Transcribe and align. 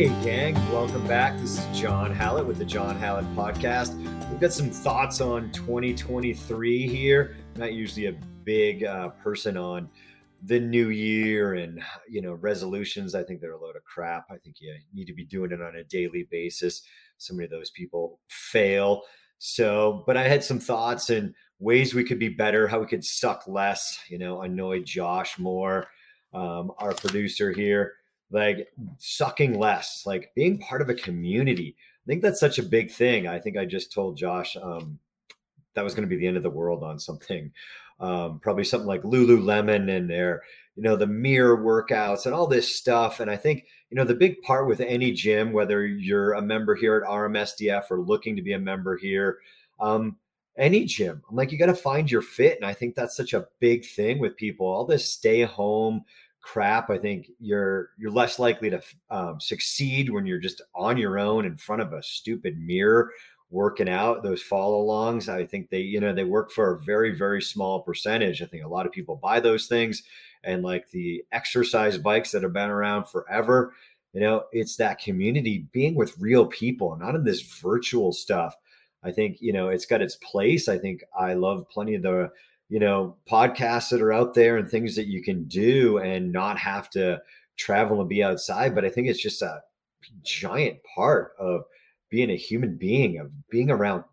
Hey, 0.00 0.08
gang, 0.24 0.54
welcome 0.72 1.06
back. 1.06 1.38
This 1.40 1.58
is 1.58 1.78
John 1.78 2.10
Hallett 2.10 2.46
with 2.46 2.56
the 2.56 2.64
John 2.64 2.96
Hallett 2.96 3.26
Podcast. 3.36 3.94
We've 4.30 4.40
got 4.40 4.50
some 4.50 4.70
thoughts 4.70 5.20
on 5.20 5.52
2023 5.52 6.88
here. 6.88 7.36
I'm 7.54 7.60
not 7.60 7.74
usually 7.74 8.06
a 8.06 8.12
big 8.42 8.82
uh, 8.82 9.10
person 9.22 9.58
on 9.58 9.90
the 10.44 10.58
new 10.58 10.88
year 10.88 11.52
and 11.52 11.82
you 12.08 12.22
know 12.22 12.32
resolutions 12.32 13.14
i 13.14 13.22
think 13.22 13.42
they're 13.42 13.52
a 13.52 13.60
load 13.60 13.76
of 13.76 13.84
crap 13.84 14.24
i 14.30 14.38
think 14.38 14.56
you 14.58 14.74
need 14.94 15.04
to 15.04 15.12
be 15.12 15.26
doing 15.26 15.52
it 15.52 15.60
on 15.60 15.76
a 15.76 15.84
daily 15.84 16.26
basis 16.30 16.80
so 17.18 17.34
many 17.34 17.44
of 17.44 17.50
those 17.50 17.70
people 17.72 18.20
fail 18.30 19.02
so 19.36 20.02
but 20.06 20.16
i 20.16 20.26
had 20.26 20.42
some 20.42 20.58
thoughts 20.58 21.10
and 21.10 21.34
ways 21.58 21.92
we 21.92 22.04
could 22.04 22.18
be 22.18 22.30
better 22.30 22.66
how 22.66 22.80
we 22.80 22.86
could 22.86 23.04
suck 23.04 23.46
less 23.46 24.00
you 24.08 24.16
know 24.16 24.40
annoy 24.40 24.80
josh 24.82 25.38
more 25.38 25.88
um, 26.32 26.72
our 26.78 26.94
producer 26.94 27.52
here 27.52 27.96
like 28.30 28.68
sucking 28.98 29.58
less 29.58 30.04
like 30.06 30.32
being 30.34 30.58
part 30.58 30.82
of 30.82 30.88
a 30.88 30.94
community 30.94 31.76
i 31.78 32.06
think 32.06 32.22
that's 32.22 32.40
such 32.40 32.58
a 32.58 32.62
big 32.62 32.90
thing 32.90 33.26
i 33.26 33.38
think 33.38 33.56
i 33.56 33.64
just 33.64 33.92
told 33.92 34.16
josh 34.16 34.56
um, 34.62 34.98
that 35.74 35.84
was 35.84 35.94
going 35.94 36.08
to 36.08 36.08
be 36.08 36.16
the 36.16 36.26
end 36.26 36.36
of 36.36 36.42
the 36.42 36.50
world 36.50 36.82
on 36.82 36.98
something 36.98 37.52
um, 38.00 38.40
probably 38.40 38.64
something 38.64 38.88
like 38.88 39.02
Lululemon 39.02 39.94
and 39.94 40.08
their, 40.08 40.42
you 40.74 40.82
know, 40.82 40.96
the 40.96 41.06
mirror 41.06 41.58
workouts 41.58 42.24
and 42.24 42.34
all 42.34 42.46
this 42.46 42.74
stuff. 42.74 43.20
And 43.20 43.30
I 43.30 43.36
think, 43.36 43.66
you 43.90 43.96
know, 43.96 44.04
the 44.04 44.14
big 44.14 44.40
part 44.42 44.66
with 44.66 44.80
any 44.80 45.12
gym, 45.12 45.52
whether 45.52 45.86
you're 45.86 46.32
a 46.32 46.42
member 46.42 46.74
here 46.74 46.96
at 46.96 47.08
RMSDF 47.08 47.90
or 47.90 48.00
looking 48.00 48.36
to 48.36 48.42
be 48.42 48.54
a 48.54 48.58
member 48.58 48.96
here, 48.96 49.38
um, 49.80 50.16
any 50.56 50.84
gym, 50.84 51.22
I'm 51.28 51.36
like, 51.36 51.52
you 51.52 51.58
got 51.58 51.66
to 51.66 51.74
find 51.74 52.10
your 52.10 52.22
fit. 52.22 52.56
And 52.56 52.64
I 52.64 52.72
think 52.72 52.94
that's 52.94 53.16
such 53.16 53.34
a 53.34 53.46
big 53.60 53.84
thing 53.84 54.18
with 54.18 54.36
people. 54.36 54.66
All 54.66 54.86
this 54.86 55.10
stay 55.10 55.42
home 55.42 56.04
crap. 56.40 56.90
I 56.90 56.98
think 56.98 57.30
you're 57.38 57.90
you're 57.98 58.10
less 58.10 58.38
likely 58.38 58.70
to 58.70 58.82
um, 59.10 59.40
succeed 59.40 60.10
when 60.10 60.26
you're 60.26 60.38
just 60.38 60.62
on 60.74 60.96
your 60.96 61.18
own 61.18 61.44
in 61.44 61.56
front 61.56 61.82
of 61.82 61.92
a 61.92 62.02
stupid 62.02 62.58
mirror 62.58 63.10
working 63.50 63.88
out 63.88 64.22
those 64.22 64.40
follow 64.40 64.86
alongs 64.86 65.28
i 65.28 65.44
think 65.44 65.68
they 65.70 65.80
you 65.80 65.98
know 65.98 66.14
they 66.14 66.22
work 66.22 66.52
for 66.52 66.74
a 66.74 66.80
very 66.80 67.16
very 67.16 67.42
small 67.42 67.80
percentage. 67.80 68.42
I 68.42 68.46
think 68.46 68.64
a 68.64 68.68
lot 68.68 68.86
of 68.86 68.92
people 68.92 69.16
buy 69.16 69.40
those 69.40 69.66
things 69.66 70.02
and 70.44 70.62
like 70.62 70.88
the 70.90 71.24
exercise 71.32 71.98
bikes 71.98 72.30
that 72.30 72.42
have 72.42 72.52
been 72.52 72.70
around 72.70 73.06
forever 73.08 73.74
you 74.12 74.20
know 74.20 74.44
it's 74.52 74.76
that 74.76 75.00
community 75.00 75.66
being 75.72 75.94
with 75.94 76.16
real 76.18 76.46
people 76.46 76.96
not 76.96 77.14
in 77.14 77.24
this 77.24 77.42
virtual 77.42 78.12
stuff. 78.12 78.56
I 79.02 79.10
think 79.10 79.38
you 79.40 79.52
know 79.52 79.68
it's 79.68 79.86
got 79.86 80.02
its 80.02 80.16
place. 80.16 80.68
I 80.68 80.78
think 80.78 81.02
i 81.18 81.34
love 81.34 81.68
plenty 81.68 81.94
of 81.94 82.02
the 82.02 82.30
you 82.70 82.78
know 82.78 83.16
podcasts 83.30 83.90
that 83.90 84.00
are 84.00 84.12
out 84.12 84.32
there 84.32 84.56
and 84.56 84.70
things 84.70 84.96
that 84.96 85.08
you 85.08 85.22
can 85.22 85.44
do 85.44 85.98
and 85.98 86.32
not 86.32 86.58
have 86.58 86.88
to 86.88 87.20
travel 87.58 88.00
and 88.00 88.08
be 88.08 88.22
outside 88.22 88.74
but 88.74 88.86
i 88.86 88.88
think 88.88 89.06
it's 89.06 89.22
just 89.22 89.42
a 89.42 89.60
giant 90.22 90.78
part 90.94 91.32
of 91.38 91.64
being 92.10 92.30
a 92.30 92.36
human 92.36 92.76
being, 92.76 93.18
of 93.18 93.30
being 93.48 93.70
around 93.70 94.04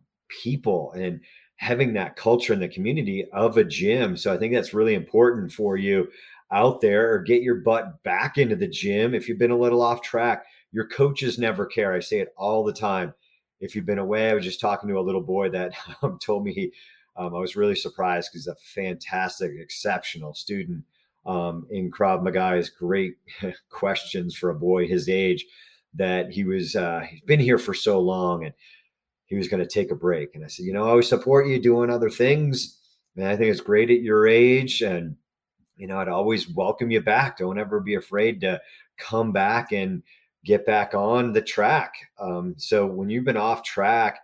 people 0.44 0.92
and 0.94 1.20
having 1.58 1.94
that 1.94 2.16
culture 2.16 2.54
in 2.54 2.60
the 2.60 2.68
community 2.68 3.26
of 3.34 3.58
a 3.58 3.64
gym. 3.64 4.16
So 4.16 4.32
I 4.32 4.38
think 4.38 4.54
that's 4.54 4.74
really 4.74 4.94
important 4.94 5.52
for 5.52 5.76
you 5.76 6.08
out 6.52 6.80
there 6.80 7.12
or 7.12 7.20
get 7.20 7.42
your 7.42 7.56
butt 7.56 8.02
back 8.04 8.38
into 8.38 8.56
the 8.56 8.68
gym 8.68 9.14
if 9.14 9.28
you've 9.28 9.40
been 9.40 9.52
a 9.52 9.58
little 9.58 9.82
off 9.82 10.02
track. 10.02 10.46
Your 10.72 10.88
coaches 10.88 11.40
never 11.40 11.66
care. 11.66 11.94
I 11.94 12.00
say 12.00 12.20
it 12.20 12.34
all 12.38 12.64
the 12.64 12.74
time. 12.74 13.14
If 13.60 13.76
you've 13.76 13.88
been 13.88 13.98
away, 13.98 14.30
I 14.30 14.36
was 14.36 14.44
just 14.44 14.62
talking 14.62 14.88
to 14.90 15.00
a 15.00 15.02
little 15.02 15.22
boy 15.22 15.50
that 15.50 15.74
um, 16.04 16.20
told 16.20 16.44
me 16.44 16.54
he, 16.54 16.72
um, 17.18 17.36
I 17.36 17.40
was 17.40 17.56
really 17.56 17.76
surprised 17.76 18.30
because 18.32 18.46
he's 18.46 18.54
a 18.54 18.56
fantastic, 18.56 19.52
exceptional 19.60 20.34
student 20.34 20.84
um, 21.26 21.68
in 21.72 21.92
Krav 21.92 22.24
Maga. 22.24 22.50
Has 22.50 22.70
great 22.70 23.16
questions 23.70 24.36
for 24.36 24.50
a 24.50 24.56
boy 24.56 24.88
his 24.88 25.10
age 25.10 25.46
that 25.96 26.32
he 26.32 26.44
was 26.44 26.76
uh, 26.76 27.02
he's 27.10 27.22
been 27.22 27.40
here 27.40 27.58
for 27.58 27.74
so 27.74 28.00
long 28.00 28.46
and 28.46 28.54
he 29.26 29.36
was 29.36 29.48
going 29.48 29.62
to 29.62 29.70
take 29.70 29.92
a 29.92 29.96
break. 29.96 30.36
And 30.36 30.44
I 30.44 30.48
said, 30.48 30.66
you 30.66 30.74
know, 30.74 30.86
I 30.86 30.90
always 30.90 31.10
support 31.10 31.48
you 31.48 31.60
doing 31.60 31.90
other 31.90 32.10
things. 32.10 32.80
And 33.16 33.28
I 33.28 33.36
think 33.36 33.52
it's 33.52 33.62
great 33.62 33.90
at 33.90 34.02
your 34.02 34.28
age. 34.28 34.82
And, 34.82 35.18
you 35.76 35.86
know, 35.86 35.98
I'd 36.00 36.08
always 36.08 36.50
welcome 36.50 36.92
you 36.92 37.02
back. 37.02 37.38
Don't 37.38 37.60
ever 37.60 37.80
be 37.80 37.96
afraid 37.96 38.42
to 38.42 38.62
come 38.98 39.32
back 39.32 39.74
and 39.74 40.02
get 40.46 40.66
back 40.66 40.94
on 40.94 41.34
the 41.34 41.42
track. 41.42 41.94
Um, 42.20 42.56
so 42.58 42.86
when 42.86 43.10
you've 43.10 43.26
been 43.26 43.38
off 43.38 43.64
track, 43.64 44.20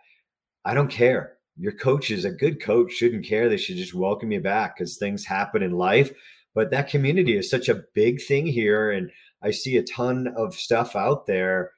I 0.63 0.73
don't 0.73 0.89
care. 0.89 1.37
Your 1.57 1.73
coach 1.73 2.09
is 2.09 2.25
a 2.25 2.31
good 2.31 2.61
coach, 2.61 2.93
shouldn't 2.93 3.25
care. 3.25 3.47
They 3.47 3.57
should 3.57 3.77
just 3.77 3.93
welcome 3.93 4.31
you 4.31 4.41
back 4.41 4.75
because 4.75 4.97
things 4.97 5.25
happen 5.25 5.61
in 5.61 5.71
life. 5.71 6.11
But 6.55 6.71
that 6.71 6.89
community 6.89 7.37
is 7.37 7.49
such 7.49 7.69
a 7.69 7.83
big 7.93 8.21
thing 8.21 8.45
here. 8.45 8.91
And 8.91 9.11
I 9.41 9.51
see 9.51 9.77
a 9.77 9.83
ton 9.83 10.33
of 10.35 10.55
stuff 10.55 10.95
out 10.95 11.25
there 11.25 11.71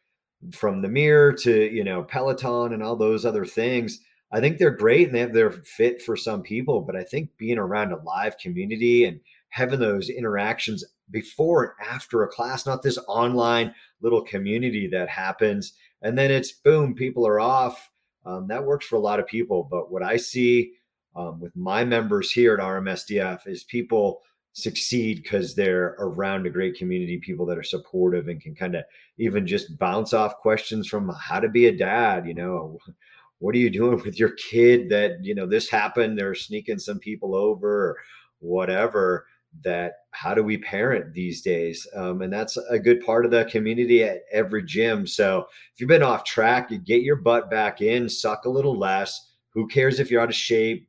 from 0.52 0.82
the 0.82 0.90
mirror 0.90 1.34
to, 1.34 1.74
you 1.74 1.84
know, 1.84 2.04
Peloton 2.04 2.74
and 2.74 2.84
all 2.84 2.96
those 2.96 3.26
other 3.26 3.46
things. 3.46 4.00
I 4.32 4.40
think 4.40 4.58
they're 4.58 4.72
great 4.72 5.08
and 5.08 5.16
they 5.16 5.20
have 5.20 5.34
their 5.34 5.52
fit 5.52 6.02
for 6.02 6.16
some 6.18 6.42
people, 6.42 6.82
but 6.82 6.96
I 6.96 7.04
think 7.04 7.30
being 7.38 7.58
around 7.58 7.92
a 7.92 8.04
live 8.04 8.38
community 8.38 9.06
and 9.06 9.20
having 9.50 9.80
those 9.80 10.10
interactions 10.10 10.84
before 11.10 11.64
and 11.64 11.88
after 11.88 12.24
a 12.24 12.28
class, 12.28 12.66
not 12.66 12.82
this 12.82 13.00
online 13.08 13.74
little 14.02 14.22
community 14.22 14.88
that 14.92 15.10
happens. 15.10 15.74
And 16.02 16.18
then 16.18 16.32
it's 16.32 16.52
boom, 16.52 16.96
people 16.96 17.26
are 17.26 17.40
off. 17.40 17.90
Um, 18.26 18.48
that 18.48 18.64
works 18.64 18.86
for 18.86 18.96
a 18.96 19.00
lot 19.00 19.20
of 19.20 19.28
people. 19.28 19.68
But 19.70 19.92
what 19.92 20.04
I 20.04 20.18
see 20.18 20.74
um, 21.16 21.40
with 21.40 21.56
my 21.56 21.86
members 21.86 22.32
here 22.32 22.54
at 22.54 22.60
RMSDF 22.60 23.48
is 23.48 23.64
people 23.64 24.22
succeed 24.54 25.22
because 25.22 25.54
they're 25.54 25.96
around 26.00 26.46
a 26.46 26.50
great 26.50 26.78
community, 26.78 27.18
people 27.18 27.46
that 27.46 27.58
are 27.58 27.64
supportive 27.64 28.30
and 28.30 28.42
can 28.42 28.56
kind 28.56 28.76
of 28.76 28.84
even 29.18 29.46
just 29.46 29.78
bounce 29.78 30.14
off 30.14 30.38
questions 30.38 30.88
from 30.88 31.14
how 31.22 31.40
to 31.40 31.50
be 31.50 31.68
a 31.68 31.78
dad, 31.78 32.26
you 32.26 32.34
know, 32.34 32.80
what 33.40 33.54
are 33.54 33.60
you 33.60 33.70
doing 33.70 34.02
with 34.04 34.18
your 34.18 34.32
kid 34.32 34.90
that, 34.90 35.18
you 35.22 35.36
know, 35.36 35.46
this 35.46 35.70
happened, 35.70 36.18
they're 36.18 36.34
sneaking 36.34 36.80
some 36.80 37.00
people 37.00 37.36
over 37.36 37.90
or 37.90 37.98
whatever 38.40 39.26
that 39.64 39.94
how 40.12 40.34
do 40.34 40.44
we 40.44 40.58
parent 40.58 41.14
these 41.14 41.42
days 41.42 41.88
um, 41.96 42.22
and 42.22 42.32
that's 42.32 42.58
a 42.70 42.80
good 42.80 43.04
part 43.06 43.26
of 43.26 43.32
the 43.32 43.46
community 43.46 44.04
at 44.04 44.22
every 44.32 44.64
gym 44.64 45.08
so 45.08 45.46
if 45.74 45.80
you've 45.80 45.88
been 45.88 46.04
off 46.04 46.24
track 46.24 46.70
you 46.70 46.78
get 46.78 47.02
your 47.02 47.16
butt 47.16 47.50
back 47.50 47.82
in 47.82 48.08
suck 48.10 48.46
a 48.46 48.50
little 48.50 48.78
less 48.78 49.34
who 49.50 49.68
cares 49.68 50.00
if 50.00 50.12
you're 50.12 50.22
out 50.22 50.30
of 50.30 50.36
shape 50.36 50.88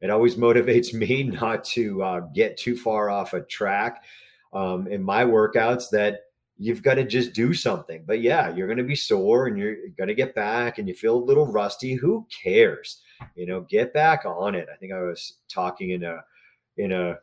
it 0.00 0.10
always 0.10 0.34
motivates 0.36 0.94
me 0.94 1.24
not 1.24 1.64
to 1.64 2.02
uh, 2.02 2.20
get 2.34 2.56
too 2.56 2.76
far 2.76 3.10
off 3.10 3.34
a 3.34 3.42
track 3.42 4.02
um, 4.52 4.86
in 4.88 5.02
my 5.02 5.24
workouts 5.24 5.90
that 5.90 6.20
you've 6.60 6.82
got 6.82 6.94
to 6.94 7.04
just 7.04 7.32
do 7.32 7.54
something. 7.54 8.04
But 8.06 8.20
yeah, 8.20 8.54
you're 8.54 8.66
going 8.66 8.78
to 8.78 8.84
be 8.84 8.94
sore 8.94 9.46
and 9.46 9.56
you're 9.58 9.76
going 9.96 10.08
to 10.08 10.14
get 10.14 10.34
back 10.34 10.78
and 10.78 10.86
you 10.86 10.94
feel 10.94 11.16
a 11.16 11.24
little 11.24 11.46
rusty. 11.46 11.94
Who 11.94 12.26
cares? 12.42 13.00
You 13.34 13.46
know, 13.46 13.62
get 13.62 13.94
back 13.94 14.26
on 14.26 14.54
it. 14.54 14.68
I 14.72 14.76
think 14.76 14.92
I 14.92 15.00
was 15.00 15.38
talking 15.48 15.90
in 15.90 16.04
a 16.04 16.18
in 16.76 16.92
a 16.92 17.16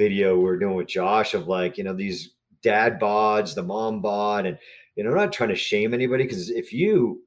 video 0.00 0.38
we 0.38 0.48
are 0.48 0.56
doing 0.56 0.76
with 0.76 0.88
Josh 0.88 1.34
of 1.34 1.46
like, 1.46 1.76
you 1.76 1.84
know, 1.84 1.92
these 1.92 2.30
dad 2.62 2.98
bods, 2.98 3.54
the 3.54 3.62
mom 3.62 4.00
bod, 4.00 4.46
and 4.46 4.58
you 4.96 5.04
know, 5.04 5.10
I'm 5.10 5.16
not 5.16 5.32
trying 5.32 5.50
to 5.50 5.56
shame 5.56 5.92
anybody 5.92 6.24
because 6.24 6.48
if 6.48 6.72
you 6.72 7.22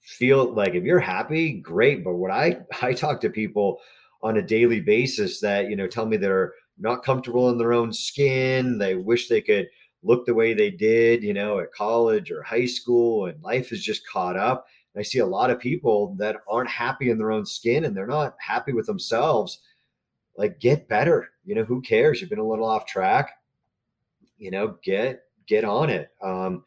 feel 0.00 0.52
like 0.52 0.74
if 0.74 0.82
you're 0.82 0.98
happy, 0.98 1.52
great. 1.52 2.02
But 2.02 2.14
what 2.14 2.32
I 2.32 2.58
I 2.82 2.92
talk 2.92 3.20
to 3.20 3.30
people 3.30 3.78
on 4.22 4.36
a 4.36 4.42
daily 4.42 4.80
basis 4.80 5.40
that 5.40 5.70
you 5.70 5.76
know 5.76 5.86
tell 5.86 6.06
me 6.06 6.16
they're 6.16 6.54
not 6.76 7.04
comfortable 7.04 7.50
in 7.50 7.58
their 7.58 7.72
own 7.72 7.92
skin. 7.92 8.78
They 8.78 8.96
wish 8.96 9.28
they 9.28 9.40
could 9.40 9.68
look 10.02 10.26
the 10.26 10.34
way 10.34 10.54
they 10.54 10.70
did, 10.70 11.22
you 11.22 11.34
know, 11.34 11.60
at 11.60 11.72
college 11.72 12.30
or 12.30 12.42
high 12.42 12.66
school, 12.66 13.26
and 13.26 13.42
life 13.42 13.72
is 13.72 13.82
just 13.82 14.06
caught 14.08 14.36
up. 14.36 14.66
And 14.94 15.00
I 15.00 15.04
see 15.04 15.20
a 15.20 15.26
lot 15.26 15.50
of 15.50 15.60
people 15.60 16.16
that 16.18 16.36
aren't 16.48 16.70
happy 16.70 17.10
in 17.10 17.18
their 17.18 17.32
own 17.32 17.46
skin 17.46 17.84
and 17.84 17.96
they're 17.96 18.06
not 18.06 18.34
happy 18.40 18.72
with 18.72 18.86
themselves. 18.86 19.60
Like, 20.36 20.60
get 20.60 20.88
better. 20.88 21.30
You 21.48 21.54
know, 21.54 21.64
who 21.64 21.80
cares? 21.80 22.20
You've 22.20 22.28
been 22.28 22.38
a 22.38 22.46
little 22.46 22.66
off 22.66 22.84
track. 22.84 23.30
You 24.36 24.50
know, 24.50 24.76
get 24.84 25.22
get 25.46 25.64
on 25.64 25.88
it. 25.88 26.10
Um, 26.22 26.62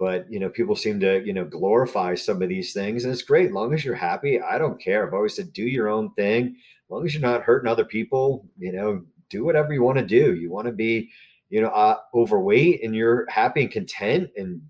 but 0.00 0.30
you 0.30 0.40
know 0.40 0.50
people 0.50 0.74
seem 0.74 0.98
to 1.00 1.24
you 1.24 1.32
know 1.32 1.44
glorify 1.44 2.14
some 2.14 2.42
of 2.42 2.48
these 2.48 2.72
things 2.72 3.04
and 3.04 3.12
it's 3.12 3.22
great. 3.22 3.46
As 3.46 3.52
long 3.52 3.72
as 3.72 3.84
you're 3.84 3.94
happy 3.94 4.40
i 4.40 4.58
don't 4.58 4.80
care. 4.80 5.06
I've 5.06 5.14
always 5.14 5.36
said 5.36 5.52
do 5.52 5.62
your 5.62 5.88
own 5.88 6.12
thing. 6.14 6.56
As 6.56 6.90
long 6.90 7.06
as 7.06 7.14
you're 7.14 7.22
not 7.22 7.44
hurting 7.44 7.70
other 7.70 7.84
people 7.84 8.46
you 8.58 8.72
know 8.72 9.04
do 9.30 9.44
whatever 9.44 9.72
you 9.72 9.82
want 9.82 9.98
to 9.98 10.04
do. 10.04 10.34
You 10.34 10.50
want 10.50 10.66
to 10.66 10.72
be 10.72 11.08
you 11.48 11.60
know 11.60 11.68
uh, 11.68 11.98
overweight 12.12 12.82
and 12.82 12.96
you're 12.96 13.26
happy 13.30 13.62
and 13.62 13.70
content 13.70 14.30
and 14.36 14.60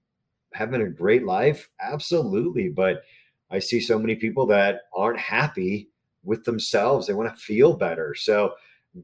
having 0.52 0.82
a 0.82 0.88
great 0.88 1.24
life 1.24 1.70
absolutely. 1.80 2.68
But 2.68 3.02
i 3.50 3.58
see 3.58 3.80
so 3.80 3.98
many 3.98 4.16
people 4.16 4.46
that 4.46 4.82
aren't 4.94 5.18
happy 5.18 5.88
with 6.24 6.44
themselves. 6.44 7.06
They 7.06 7.14
want 7.14 7.34
to 7.34 7.40
feel 7.40 7.72
better. 7.72 8.14
So 8.14 8.52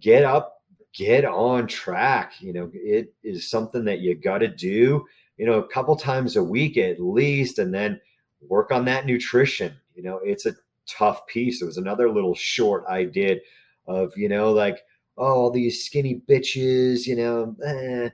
get 0.00 0.24
up 0.24 0.62
get 0.94 1.24
on 1.24 1.66
track 1.66 2.34
you 2.40 2.52
know 2.52 2.70
it 2.74 3.12
is 3.22 3.48
something 3.48 3.84
that 3.84 4.00
you 4.00 4.14
got 4.14 4.38
to 4.38 4.48
do 4.48 5.04
you 5.42 5.46
know, 5.46 5.58
a 5.58 5.66
couple 5.66 5.96
times 5.96 6.36
a 6.36 6.44
week 6.44 6.76
at 6.76 7.00
least, 7.00 7.58
and 7.58 7.74
then 7.74 8.00
work 8.48 8.70
on 8.70 8.84
that 8.84 9.06
nutrition. 9.06 9.74
You 9.94 10.02
know, 10.04 10.20
it's 10.22 10.46
a 10.46 10.54
tough 10.86 11.26
piece. 11.26 11.60
It 11.60 11.66
was 11.66 11.78
another 11.78 12.08
little 12.08 12.34
short 12.34 12.84
I 12.88 13.04
did 13.04 13.40
of, 13.86 14.16
you 14.16 14.28
know, 14.28 14.52
like, 14.52 14.84
oh, 15.18 15.24
all 15.24 15.50
these 15.50 15.84
skinny 15.84 16.22
bitches, 16.28 17.06
you 17.06 17.16
know, 17.16 17.56
eh, 17.64 18.10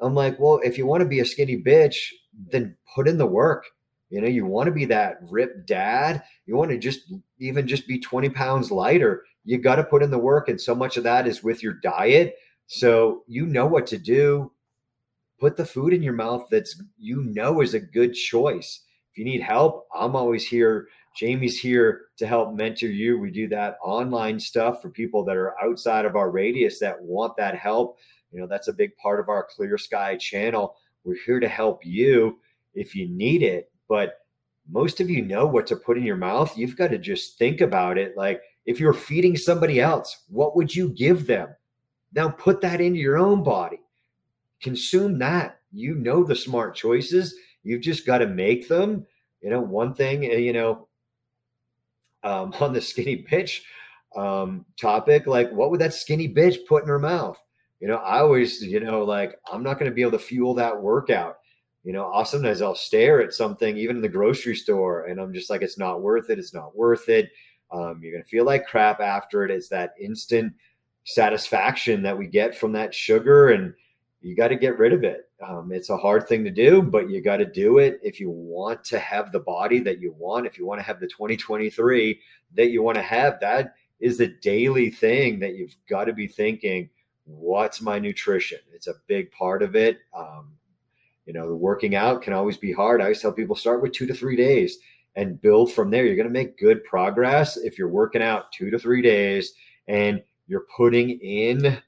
I'm 0.00 0.14
like, 0.14 0.40
well, 0.40 0.60
if 0.64 0.76
you 0.76 0.84
want 0.84 1.02
to 1.02 1.08
be 1.08 1.20
a 1.20 1.24
skinny 1.24 1.56
bitch, 1.56 1.96
then 2.50 2.76
put 2.92 3.06
in 3.06 3.18
the 3.18 3.26
work. 3.26 3.66
You 4.12 4.20
know, 4.20 4.28
you 4.28 4.44
want 4.44 4.66
to 4.66 4.72
be 4.72 4.84
that 4.84 5.20
ripped 5.22 5.66
dad. 5.66 6.22
You 6.44 6.54
want 6.54 6.70
to 6.70 6.76
just 6.76 7.10
even 7.38 7.66
just 7.66 7.88
be 7.88 7.98
20 7.98 8.28
pounds 8.28 8.70
lighter. 8.70 9.24
You 9.46 9.56
got 9.56 9.76
to 9.76 9.84
put 9.84 10.02
in 10.02 10.10
the 10.10 10.18
work. 10.18 10.50
And 10.50 10.60
so 10.60 10.74
much 10.74 10.98
of 10.98 11.04
that 11.04 11.26
is 11.26 11.42
with 11.42 11.62
your 11.62 11.72
diet. 11.82 12.36
So 12.66 13.24
you 13.26 13.46
know 13.46 13.64
what 13.64 13.86
to 13.86 13.96
do. 13.96 14.52
Put 15.40 15.56
the 15.56 15.64
food 15.64 15.94
in 15.94 16.02
your 16.02 16.12
mouth 16.12 16.46
that's 16.50 16.80
you 16.98 17.22
know 17.22 17.62
is 17.62 17.72
a 17.72 17.80
good 17.80 18.12
choice. 18.12 18.82
If 19.10 19.16
you 19.16 19.24
need 19.24 19.40
help, 19.40 19.86
I'm 19.98 20.14
always 20.14 20.46
here. 20.46 20.88
Jamie's 21.16 21.58
here 21.58 22.02
to 22.18 22.26
help 22.26 22.52
mentor 22.52 22.88
you. 22.88 23.18
We 23.18 23.30
do 23.30 23.48
that 23.48 23.78
online 23.82 24.38
stuff 24.38 24.82
for 24.82 24.90
people 24.90 25.24
that 25.24 25.38
are 25.38 25.54
outside 25.64 26.04
of 26.04 26.16
our 26.16 26.30
radius 26.30 26.78
that 26.80 27.00
want 27.00 27.34
that 27.38 27.56
help. 27.56 27.96
You 28.30 28.40
know, 28.40 28.46
that's 28.46 28.68
a 28.68 28.74
big 28.74 28.94
part 28.98 29.20
of 29.20 29.30
our 29.30 29.46
Clear 29.56 29.78
Sky 29.78 30.18
channel. 30.18 30.76
We're 31.02 31.16
here 31.24 31.40
to 31.40 31.48
help 31.48 31.86
you 31.86 32.40
if 32.74 32.94
you 32.94 33.08
need 33.08 33.42
it 33.42 33.71
but 33.92 34.20
most 34.70 35.02
of 35.02 35.10
you 35.10 35.20
know 35.20 35.46
what 35.46 35.66
to 35.66 35.76
put 35.76 35.98
in 35.98 36.02
your 36.02 36.16
mouth. 36.16 36.56
You've 36.56 36.78
got 36.78 36.88
to 36.92 36.98
just 36.98 37.36
think 37.36 37.60
about 37.60 37.98
it. 37.98 38.16
Like 38.16 38.40
if 38.64 38.80
you're 38.80 38.94
feeding 38.94 39.36
somebody 39.36 39.82
else, 39.82 40.24
what 40.30 40.56
would 40.56 40.74
you 40.74 40.88
give 40.88 41.26
them? 41.26 41.50
Now 42.14 42.30
put 42.30 42.62
that 42.62 42.80
into 42.80 42.98
your 42.98 43.18
own 43.18 43.42
body. 43.42 43.80
Consume 44.62 45.18
that. 45.18 45.60
You 45.72 45.94
know 45.94 46.24
the 46.24 46.34
smart 46.34 46.74
choices. 46.74 47.34
You've 47.64 47.82
just 47.82 48.06
got 48.06 48.18
to 48.18 48.26
make 48.26 48.66
them. 48.66 49.06
You 49.42 49.50
know, 49.50 49.60
one 49.60 49.92
thing, 49.92 50.24
eh, 50.24 50.38
you 50.38 50.54
know, 50.54 50.88
um, 52.24 52.54
on 52.60 52.72
the 52.72 52.80
skinny 52.80 53.26
bitch 53.30 53.60
um, 54.16 54.64
topic, 54.80 55.26
like 55.26 55.52
what 55.52 55.70
would 55.70 55.82
that 55.82 55.92
skinny 55.92 56.32
bitch 56.32 56.64
put 56.66 56.82
in 56.82 56.88
her 56.88 56.98
mouth? 56.98 57.38
You 57.78 57.88
know, 57.88 57.96
I 57.96 58.20
always, 58.20 58.62
you 58.62 58.80
know, 58.80 59.04
like 59.04 59.38
I'm 59.52 59.62
not 59.62 59.78
going 59.78 59.90
to 59.90 59.94
be 59.94 60.00
able 60.00 60.12
to 60.12 60.18
fuel 60.18 60.54
that 60.54 60.80
workout 60.80 61.36
you 61.84 61.92
know, 61.92 62.22
sometimes 62.24 62.62
I'll 62.62 62.74
stare 62.74 63.20
at 63.20 63.32
something 63.32 63.76
even 63.76 63.96
in 63.96 64.02
the 64.02 64.08
grocery 64.08 64.54
store 64.54 65.06
and 65.06 65.20
I'm 65.20 65.34
just 65.34 65.50
like, 65.50 65.62
it's 65.62 65.78
not 65.78 66.02
worth 66.02 66.30
it. 66.30 66.38
It's 66.38 66.54
not 66.54 66.76
worth 66.76 67.08
it. 67.08 67.30
Um, 67.72 68.00
you're 68.02 68.12
going 68.12 68.22
to 68.22 68.28
feel 68.28 68.44
like 68.44 68.66
crap 68.66 69.00
after 69.00 69.44
it. 69.44 69.50
It's 69.50 69.68
that 69.70 69.94
instant 70.00 70.52
satisfaction 71.04 72.02
that 72.02 72.16
we 72.16 72.26
get 72.26 72.56
from 72.56 72.72
that 72.72 72.94
sugar 72.94 73.50
and 73.50 73.74
you 74.20 74.36
got 74.36 74.48
to 74.48 74.56
get 74.56 74.78
rid 74.78 74.92
of 74.92 75.02
it. 75.02 75.28
Um, 75.44 75.72
it's 75.72 75.90
a 75.90 75.96
hard 75.96 76.28
thing 76.28 76.44
to 76.44 76.50
do, 76.50 76.80
but 76.80 77.10
you 77.10 77.20
got 77.20 77.38
to 77.38 77.44
do 77.44 77.78
it 77.78 77.98
if 78.04 78.20
you 78.20 78.30
want 78.30 78.84
to 78.84 79.00
have 79.00 79.32
the 79.32 79.40
body 79.40 79.80
that 79.80 80.00
you 80.00 80.14
want. 80.16 80.46
If 80.46 80.58
you 80.58 80.64
want 80.64 80.78
to 80.78 80.86
have 80.86 81.00
the 81.00 81.08
2023 81.08 82.20
that 82.54 82.70
you 82.70 82.82
want 82.82 82.96
to 82.96 83.02
have, 83.02 83.40
that 83.40 83.74
is 83.98 84.20
a 84.20 84.28
daily 84.28 84.90
thing 84.90 85.40
that 85.40 85.56
you've 85.56 85.74
got 85.88 86.04
to 86.04 86.12
be 86.12 86.28
thinking. 86.28 86.88
What's 87.24 87.80
my 87.80 87.98
nutrition? 87.98 88.58
It's 88.72 88.86
a 88.86 88.94
big 89.08 89.32
part 89.32 89.62
of 89.64 89.74
it. 89.74 89.98
Um, 90.16 90.52
you 91.26 91.32
know, 91.32 91.48
the 91.48 91.56
working 91.56 91.94
out 91.94 92.22
can 92.22 92.32
always 92.32 92.56
be 92.56 92.72
hard. 92.72 93.00
I 93.00 93.04
always 93.04 93.20
tell 93.20 93.32
people 93.32 93.54
start 93.54 93.82
with 93.82 93.92
two 93.92 94.06
to 94.06 94.14
three 94.14 94.36
days 94.36 94.78
and 95.14 95.40
build 95.40 95.72
from 95.72 95.90
there. 95.90 96.04
You're 96.04 96.16
going 96.16 96.26
to 96.28 96.32
make 96.32 96.58
good 96.58 96.82
progress 96.84 97.56
if 97.56 97.78
you're 97.78 97.88
working 97.88 98.22
out 98.22 98.50
two 98.52 98.70
to 98.70 98.78
three 98.78 99.02
days 99.02 99.52
and 99.88 100.22
you're 100.46 100.66
putting 100.76 101.10
in 101.20 101.78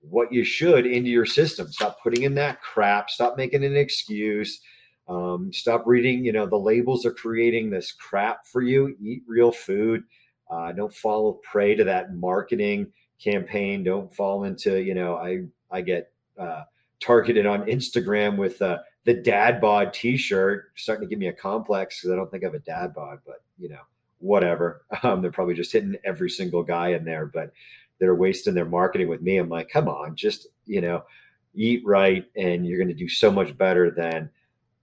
what 0.00 0.32
you 0.32 0.44
should 0.44 0.86
into 0.86 1.10
your 1.10 1.26
system. 1.26 1.68
Stop 1.68 2.02
putting 2.02 2.24
in 2.24 2.34
that 2.34 2.60
crap. 2.60 3.08
Stop 3.08 3.36
making 3.36 3.64
an 3.64 3.76
excuse. 3.76 4.60
Um, 5.08 5.52
stop 5.52 5.84
reading. 5.86 6.24
You 6.24 6.32
know, 6.32 6.46
the 6.46 6.56
labels 6.56 7.06
are 7.06 7.12
creating 7.12 7.70
this 7.70 7.92
crap 7.92 8.46
for 8.46 8.62
you. 8.62 8.96
Eat 9.00 9.22
real 9.26 9.52
food. 9.52 10.02
Uh, 10.50 10.72
don't 10.72 10.94
fall 10.94 11.40
prey 11.50 11.74
to 11.74 11.84
that 11.84 12.14
marketing 12.14 12.92
campaign. 13.22 13.84
Don't 13.84 14.14
fall 14.14 14.44
into. 14.44 14.82
You 14.82 14.94
know, 14.94 15.16
I 15.16 15.44
I 15.70 15.80
get. 15.80 16.12
Uh, 16.38 16.64
targeted 17.02 17.46
on 17.46 17.66
Instagram 17.66 18.36
with 18.36 18.62
uh, 18.62 18.78
the 19.04 19.14
dad 19.14 19.60
bod 19.60 19.92
T-shirt, 19.92 20.72
starting 20.76 21.06
to 21.06 21.10
give 21.10 21.18
me 21.18 21.26
a 21.26 21.32
complex 21.32 22.00
because 22.00 22.12
I 22.12 22.16
don't 22.16 22.30
think 22.30 22.44
I 22.44 22.46
have 22.46 22.54
a 22.54 22.60
dad 22.60 22.94
bod, 22.94 23.18
but 23.26 23.42
you 23.58 23.68
know, 23.68 23.82
whatever. 24.18 24.84
Um, 25.02 25.20
they're 25.20 25.32
probably 25.32 25.54
just 25.54 25.72
hitting 25.72 25.96
every 26.04 26.30
single 26.30 26.62
guy 26.62 26.90
in 26.90 27.04
there, 27.04 27.26
but 27.26 27.52
they're 27.98 28.14
wasting 28.14 28.54
their 28.54 28.64
marketing 28.64 29.08
with 29.08 29.20
me. 29.20 29.38
I'm 29.38 29.48
like, 29.48 29.68
come 29.68 29.88
on, 29.88 30.14
just 30.14 30.46
you 30.64 30.80
know, 30.80 31.02
eat 31.54 31.82
right, 31.84 32.24
and 32.36 32.64
you're 32.66 32.78
going 32.78 32.88
to 32.88 32.94
do 32.94 33.08
so 33.08 33.32
much 33.32 33.56
better 33.58 33.90
than 33.90 34.30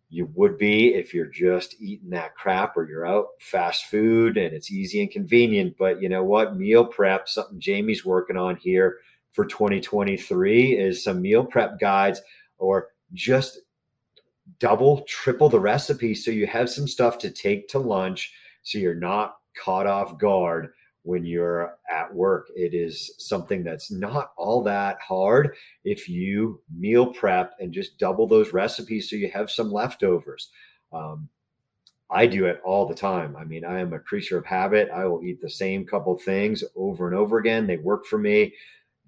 you 0.09 0.29
would 0.33 0.57
be 0.57 0.95
if 0.95 1.13
you're 1.13 1.27
just 1.27 1.79
eating 1.79 2.09
that 2.09 2.35
crap 2.35 2.75
or 2.75 2.89
you're 2.89 3.05
out 3.05 3.27
fast 3.39 3.85
food 3.85 4.37
and 4.37 4.53
it's 4.53 4.71
easy 4.71 5.01
and 5.01 5.11
convenient. 5.11 5.77
But 5.77 6.01
you 6.01 6.09
know 6.09 6.23
what? 6.23 6.57
Meal 6.57 6.83
prep, 6.83 7.29
something 7.29 7.59
Jamie's 7.59 8.03
working 8.03 8.35
on 8.35 8.57
here 8.57 8.97
for 9.31 9.45
2023 9.45 10.77
is 10.77 11.03
some 11.03 11.21
meal 11.21 11.43
prep 11.43 11.79
guides 11.79 12.21
or 12.57 12.89
just 13.13 13.59
double, 14.59 15.01
triple 15.07 15.49
the 15.49 15.59
recipe 15.59 16.15
so 16.15 16.31
you 16.31 16.47
have 16.47 16.69
some 16.69 16.87
stuff 16.87 17.17
to 17.19 17.29
take 17.29 17.67
to 17.69 17.79
lunch 17.79 18.33
so 18.63 18.77
you're 18.77 18.95
not 18.95 19.37
caught 19.57 19.87
off 19.87 20.17
guard 20.17 20.71
when 21.03 21.25
you're 21.25 21.77
at 21.89 22.13
work. 22.13 22.49
It 22.55 22.73
is 22.73 23.11
something 23.17 23.63
that's 23.63 23.91
not 23.91 24.31
all 24.37 24.61
that 24.63 24.97
hard 25.01 25.55
if 25.83 26.09
you 26.09 26.61
meal 26.75 27.13
prep 27.13 27.53
and 27.59 27.71
just 27.71 27.97
double 27.97 28.27
those 28.27 28.53
recipes 28.53 29.09
so 29.09 29.15
you 29.15 29.29
have 29.31 29.49
some 29.49 29.71
leftovers. 29.71 30.49
Um, 30.91 31.29
I 32.11 32.25
do 32.25 32.45
it 32.45 32.59
all 32.65 32.87
the 32.87 32.95
time. 32.95 33.35
I 33.35 33.43
mean, 33.43 33.63
I 33.63 33.79
am 33.79 33.93
a 33.93 33.99
creature 33.99 34.37
of 34.37 34.45
habit. 34.45 34.89
I 34.93 35.05
will 35.05 35.23
eat 35.23 35.41
the 35.41 35.49
same 35.49 35.85
couple 35.85 36.17
things 36.17 36.63
over 36.75 37.07
and 37.07 37.15
over 37.15 37.37
again. 37.37 37.67
They 37.67 37.77
work 37.77 38.05
for 38.05 38.17
me 38.17 38.53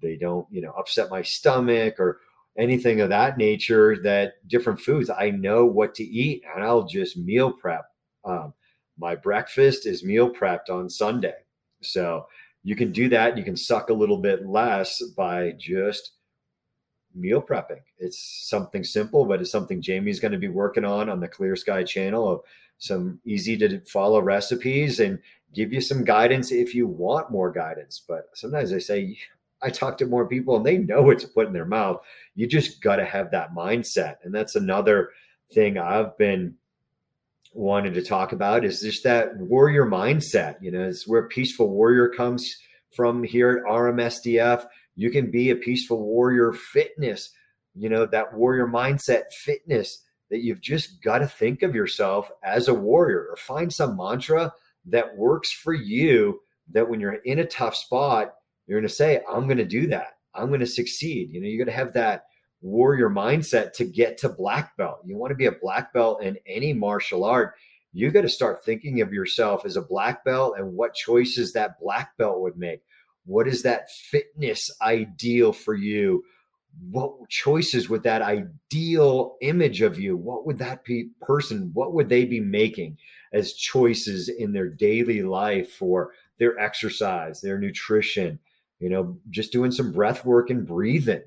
they 0.02 0.16
don't 0.16 0.46
you 0.50 0.60
know 0.60 0.72
upset 0.72 1.10
my 1.10 1.22
stomach 1.22 1.98
or 1.98 2.20
anything 2.58 3.00
of 3.00 3.08
that 3.08 3.38
nature 3.38 3.96
that 4.02 4.34
different 4.48 4.78
foods 4.78 5.08
i 5.08 5.30
know 5.30 5.64
what 5.64 5.94
to 5.94 6.04
eat 6.04 6.42
and 6.54 6.62
i'll 6.64 6.84
just 6.84 7.16
meal 7.16 7.50
prep. 7.50 7.86
Um, 8.24 8.52
my 8.98 9.14
breakfast 9.14 9.86
is 9.86 10.04
meal 10.04 10.30
prepped 10.30 10.68
on 10.70 10.88
sunday. 10.88 11.34
So 11.80 12.26
you 12.62 12.76
can 12.76 12.92
do 12.92 13.08
that. 13.08 13.36
You 13.36 13.42
can 13.42 13.56
suck 13.56 13.90
a 13.90 13.94
little 13.94 14.18
bit 14.18 14.46
less 14.46 15.02
by 15.16 15.52
just 15.58 16.12
meal 17.14 17.42
prepping. 17.42 17.80
It's 17.98 18.48
something 18.48 18.84
simple 18.84 19.24
but 19.24 19.40
it's 19.40 19.50
something 19.50 19.82
jamie's 19.82 20.20
going 20.20 20.32
to 20.32 20.38
be 20.38 20.48
working 20.48 20.84
on 20.84 21.08
on 21.08 21.20
the 21.20 21.28
clear 21.28 21.56
sky 21.56 21.82
channel 21.82 22.28
of 22.28 22.40
some 22.78 23.20
easy 23.24 23.56
to 23.58 23.80
follow 23.80 24.20
recipes 24.20 25.00
and 25.00 25.18
give 25.54 25.72
you 25.72 25.80
some 25.80 26.04
guidance 26.04 26.50
if 26.52 26.74
you 26.74 26.86
want 26.86 27.30
more 27.30 27.50
guidance. 27.50 28.02
But 28.06 28.28
sometimes 28.34 28.72
i 28.72 28.78
say 28.78 29.18
I 29.62 29.70
talk 29.70 29.98
to 29.98 30.06
more 30.06 30.26
people 30.26 30.56
and 30.56 30.66
they 30.66 30.78
know 30.78 31.02
what 31.02 31.18
to 31.20 31.28
put 31.28 31.46
in 31.46 31.52
their 31.52 31.64
mouth. 31.64 32.00
You 32.34 32.46
just 32.46 32.82
got 32.82 32.96
to 32.96 33.04
have 33.04 33.30
that 33.30 33.54
mindset. 33.54 34.16
And 34.22 34.34
that's 34.34 34.56
another 34.56 35.10
thing 35.52 35.78
I've 35.78 36.16
been 36.18 36.54
wanting 37.54 37.92
to 37.94 38.02
talk 38.02 38.32
about 38.32 38.64
is 38.64 38.80
just 38.80 39.04
that 39.04 39.36
warrior 39.36 39.86
mindset. 39.86 40.56
You 40.60 40.70
know, 40.70 40.82
it's 40.82 41.06
where 41.06 41.28
peaceful 41.28 41.68
warrior 41.68 42.08
comes 42.08 42.56
from 42.94 43.22
here 43.22 43.64
at 43.64 43.70
RMSDF. 43.70 44.66
You 44.96 45.10
can 45.10 45.30
be 45.30 45.50
a 45.50 45.56
peaceful 45.56 46.02
warrior 46.02 46.52
fitness, 46.52 47.30
you 47.74 47.88
know, 47.88 48.06
that 48.06 48.34
warrior 48.34 48.66
mindset 48.66 49.32
fitness 49.32 50.02
that 50.30 50.42
you've 50.42 50.60
just 50.60 51.02
got 51.02 51.18
to 51.18 51.26
think 51.26 51.62
of 51.62 51.74
yourself 51.74 52.30
as 52.42 52.68
a 52.68 52.74
warrior 52.74 53.28
or 53.30 53.36
find 53.36 53.72
some 53.72 53.96
mantra 53.96 54.52
that 54.86 55.16
works 55.16 55.52
for 55.52 55.74
you 55.74 56.40
that 56.70 56.88
when 56.88 57.00
you're 57.00 57.12
in 57.12 57.38
a 57.38 57.46
tough 57.46 57.76
spot, 57.76 58.34
you're 58.66 58.80
going 58.80 58.88
to 58.88 58.94
say, 58.94 59.20
I'm 59.30 59.46
going 59.46 59.58
to 59.58 59.64
do 59.64 59.86
that. 59.88 60.18
I'm 60.34 60.48
going 60.48 60.60
to 60.60 60.66
succeed. 60.66 61.30
You 61.30 61.40
know, 61.40 61.46
you're 61.46 61.64
going 61.64 61.74
to 61.74 61.84
have 61.84 61.92
that 61.94 62.24
warrior 62.62 63.10
mindset 63.10 63.72
to 63.74 63.84
get 63.84 64.16
to 64.18 64.28
black 64.28 64.76
belt. 64.76 65.00
You 65.04 65.16
want 65.16 65.30
to 65.30 65.36
be 65.36 65.46
a 65.46 65.52
black 65.52 65.92
belt 65.92 66.22
in 66.22 66.38
any 66.46 66.72
martial 66.72 67.24
art. 67.24 67.54
You 67.92 68.10
got 68.10 68.22
to 68.22 68.28
start 68.28 68.64
thinking 68.64 69.00
of 69.00 69.12
yourself 69.12 69.66
as 69.66 69.76
a 69.76 69.82
black 69.82 70.24
belt 70.24 70.54
and 70.56 70.72
what 70.72 70.94
choices 70.94 71.52
that 71.52 71.78
black 71.80 72.16
belt 72.16 72.40
would 72.40 72.56
make. 72.56 72.80
What 73.26 73.46
is 73.46 73.62
that 73.62 73.90
fitness 73.90 74.70
ideal 74.80 75.52
for 75.52 75.74
you? 75.74 76.24
What 76.90 77.28
choices 77.28 77.90
would 77.90 78.02
that 78.04 78.22
ideal 78.22 79.36
image 79.42 79.82
of 79.82 80.00
you? 80.00 80.16
What 80.16 80.46
would 80.46 80.58
that 80.58 80.84
be 80.84 81.10
person? 81.20 81.70
What 81.74 81.92
would 81.92 82.08
they 82.08 82.24
be 82.24 82.40
making 82.40 82.96
as 83.32 83.52
choices 83.52 84.28
in 84.28 84.52
their 84.52 84.68
daily 84.68 85.22
life 85.22 85.72
for 85.72 86.12
their 86.38 86.58
exercise, 86.58 87.40
their 87.40 87.58
nutrition, 87.58 88.38
you 88.82 88.90
know, 88.90 89.16
just 89.30 89.52
doing 89.52 89.70
some 89.70 89.92
breath 89.92 90.24
work 90.24 90.50
and 90.50 90.66
breathing, 90.66 91.22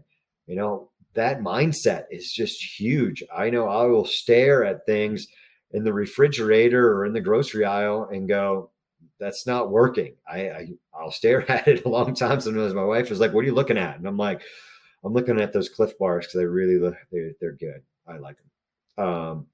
you 0.45 0.55
know, 0.55 0.89
that 1.13 1.39
mindset 1.39 2.03
is 2.11 2.31
just 2.31 2.61
huge. 2.61 3.23
I 3.35 3.49
know 3.49 3.67
I 3.69 3.85
will 3.85 4.05
stare 4.05 4.65
at 4.65 4.85
things 4.85 5.27
in 5.71 5.85
the 5.85 5.93
refrigerator 5.93 6.91
or 6.93 7.05
in 7.05 7.13
the 7.13 7.21
grocery 7.21 7.63
aisle 7.63 8.09
and 8.11 8.27
go, 8.27 8.71
that's 9.19 9.47
not 9.47 9.71
working. 9.71 10.15
I, 10.27 10.49
I 10.49 10.67
will 11.03 11.11
stare 11.11 11.49
at 11.51 11.67
it 11.67 11.85
a 11.85 11.89
long 11.89 12.13
time. 12.13 12.41
Sometimes 12.41 12.73
my 12.73 12.83
wife 12.83 13.09
is 13.11 13.19
like, 13.19 13.33
"What 13.33 13.45
are 13.45 13.47
you 13.47 13.53
looking 13.53 13.77
at?" 13.77 13.97
And 13.97 14.05
I'm 14.05 14.17
like, 14.17 14.41
"I'm 15.05 15.13
looking 15.13 15.39
at 15.39 15.53
those 15.53 15.69
Clif 15.69 15.97
Bars 15.97 16.25
because 16.25 16.39
they 16.39 16.45
really 16.45 16.77
look 16.77 16.95
they're, 17.11 17.31
they're 17.39 17.53
good. 17.53 17.81
I 18.07 18.17
like 18.17 18.37
them." 18.97 19.07
Um, 19.07 19.47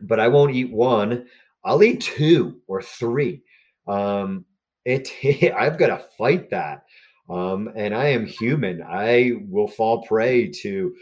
but 0.00 0.20
I 0.20 0.28
won't 0.28 0.54
eat 0.54 0.72
one. 0.72 1.26
I'll 1.64 1.82
eat 1.82 2.00
two 2.00 2.60
or 2.66 2.82
three. 2.82 3.42
Um, 3.86 4.46
it 4.84 5.10
I've 5.56 5.78
got 5.78 5.88
to 5.88 6.04
fight 6.16 6.50
that. 6.50 6.84
Um, 7.28 7.70
and 7.74 7.94
I 7.94 8.08
am 8.08 8.26
human. 8.26 8.82
I 8.82 9.32
will 9.48 9.68
fall 9.68 10.02
prey 10.02 10.48
to 10.62 10.94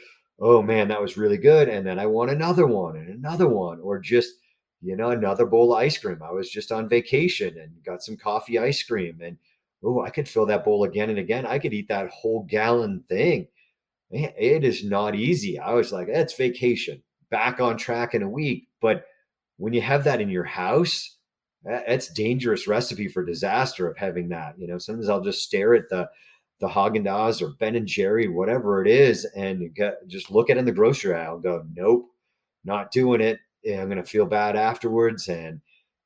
oh 0.43 0.61
man, 0.61 0.89
that 0.89 1.01
was 1.01 1.17
really 1.17 1.39
good. 1.39 1.69
And 1.69 1.87
then 1.87 2.01
I 2.01 2.07
want 2.07 2.33
another 2.33 2.67
one 2.67 2.97
and 2.97 3.09
another 3.09 3.49
one, 3.49 3.81
or 3.81 4.01
just, 4.01 4.35
you 4.83 4.97
know, 4.97 5.11
another 5.11 5.47
bowl 5.47 5.73
of 5.73 5.79
ice 5.79 5.97
cream. 5.97 6.19
I 6.23 6.33
was 6.33 6.51
just 6.51 6.73
on 6.73 6.89
vacation 6.89 7.57
and 7.57 7.83
got 7.85 8.03
some 8.03 8.17
coffee 8.17 8.59
ice 8.59 8.83
cream. 8.83 9.21
And 9.23 9.39
oh, 9.85 10.03
I 10.03 10.11
could 10.11 10.29
fill 10.29 10.47
that 10.47 10.65
bowl 10.65 10.83
again 10.83 11.11
and 11.11 11.19
again. 11.19 11.47
I 11.47 11.61
could 11.61 11.73
eat 11.73 11.89
that 11.89 12.11
whole 12.11 12.43
gallon 12.43 13.05
thing. 13.09 13.47
Man, 14.11 14.33
it 14.37 14.65
is 14.65 14.85
not 14.85 15.15
easy. 15.15 15.61
I 15.61 15.75
was 15.75 15.93
like, 15.93 16.09
it's 16.09 16.35
vacation, 16.35 17.03
back 17.31 17.61
on 17.61 17.77
track 17.77 18.13
in 18.13 18.23
a 18.23 18.29
week. 18.29 18.67
But 18.81 19.05
when 19.59 19.73
you 19.73 19.81
have 19.81 20.05
that 20.05 20.21
in 20.21 20.29
your 20.29 20.45
house, 20.45 21.17
that's 21.65 22.09
dangerous 22.09 22.67
recipe 22.67 23.09
for 23.09 23.25
disaster 23.25 23.89
of 23.89 23.97
having 23.97 24.29
that. 24.31 24.59
You 24.59 24.67
know, 24.67 24.79
sometimes 24.79 25.09
I'll 25.09 25.21
just 25.21 25.43
stare 25.43 25.75
at 25.75 25.89
the 25.89 26.09
the 26.61 26.69
Haagen 26.69 27.05
Dazs 27.05 27.43
or 27.43 27.55
Ben 27.59 27.75
and 27.75 27.89
Jerry, 27.89 28.29
whatever 28.29 28.81
it 28.81 28.89
is, 28.89 29.25
and 29.37 29.75
get, 29.75 30.07
just 30.07 30.31
look 30.31 30.49
at 30.49 30.57
it 30.57 30.61
in 30.61 30.65
the 30.65 30.71
grocery 30.71 31.13
aisle 31.13 31.41
go, 31.41 31.65
nope, 31.75 32.07
not 32.65 32.93
doing 32.93 33.21
it. 33.21 33.41
I'm 33.67 33.89
going 33.89 33.97
to 33.97 34.05
feel 34.05 34.27
bad 34.27 34.55
afterwards, 34.55 35.29
and 35.29 35.61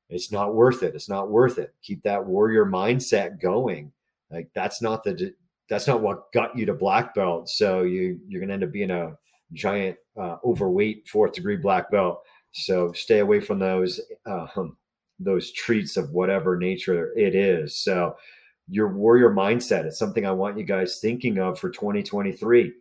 it's 0.08 0.32
not 0.32 0.54
worth 0.54 0.82
it. 0.82 0.94
It's 0.94 1.10
not 1.10 1.30
worth 1.30 1.58
it. 1.58 1.75
Keep 1.82 2.02
that 2.02 2.25
warrior 2.25 2.64
mindset 2.64 3.40
going. 3.40 3.92
Like 4.30 4.48
that's 4.54 4.80
not 4.80 5.04
the 5.04 5.34
that's 5.68 5.86
not 5.86 6.00
what 6.00 6.32
got 6.32 6.56
you 6.56 6.64
to 6.66 6.75
black 6.75 7.14
belt. 7.14 7.48
So 7.48 7.82
you 7.82 8.18
you're 8.26 8.40
going 8.40 8.48
to 8.48 8.54
end 8.54 8.64
up 8.64 8.72
being 8.72 8.90
a 8.90 9.16
giant 9.52 9.96
uh, 10.18 10.36
overweight 10.44 11.06
fourth 11.08 11.32
degree 11.32 11.56
black 11.56 11.90
belt. 11.90 12.22
So 12.52 12.92
stay 12.92 13.18
away 13.18 13.40
from 13.40 13.58
those 13.58 14.00
uh, 14.25 14.46
those 15.18 15.52
treats 15.52 15.96
of 15.96 16.11
whatever 16.11 16.56
nature 16.56 17.12
it 17.16 17.35
is. 17.35 17.78
So 17.78 18.16
your 18.68 18.88
warrior 18.88 19.30
mindset 19.30 19.87
is 19.87 19.99
something 19.99 20.26
I 20.26 20.32
want 20.32 20.58
you 20.58 20.64
guys 20.64 20.99
thinking 20.99 21.38
of 21.38 21.58
for 21.58 21.70
2023. 21.70 22.73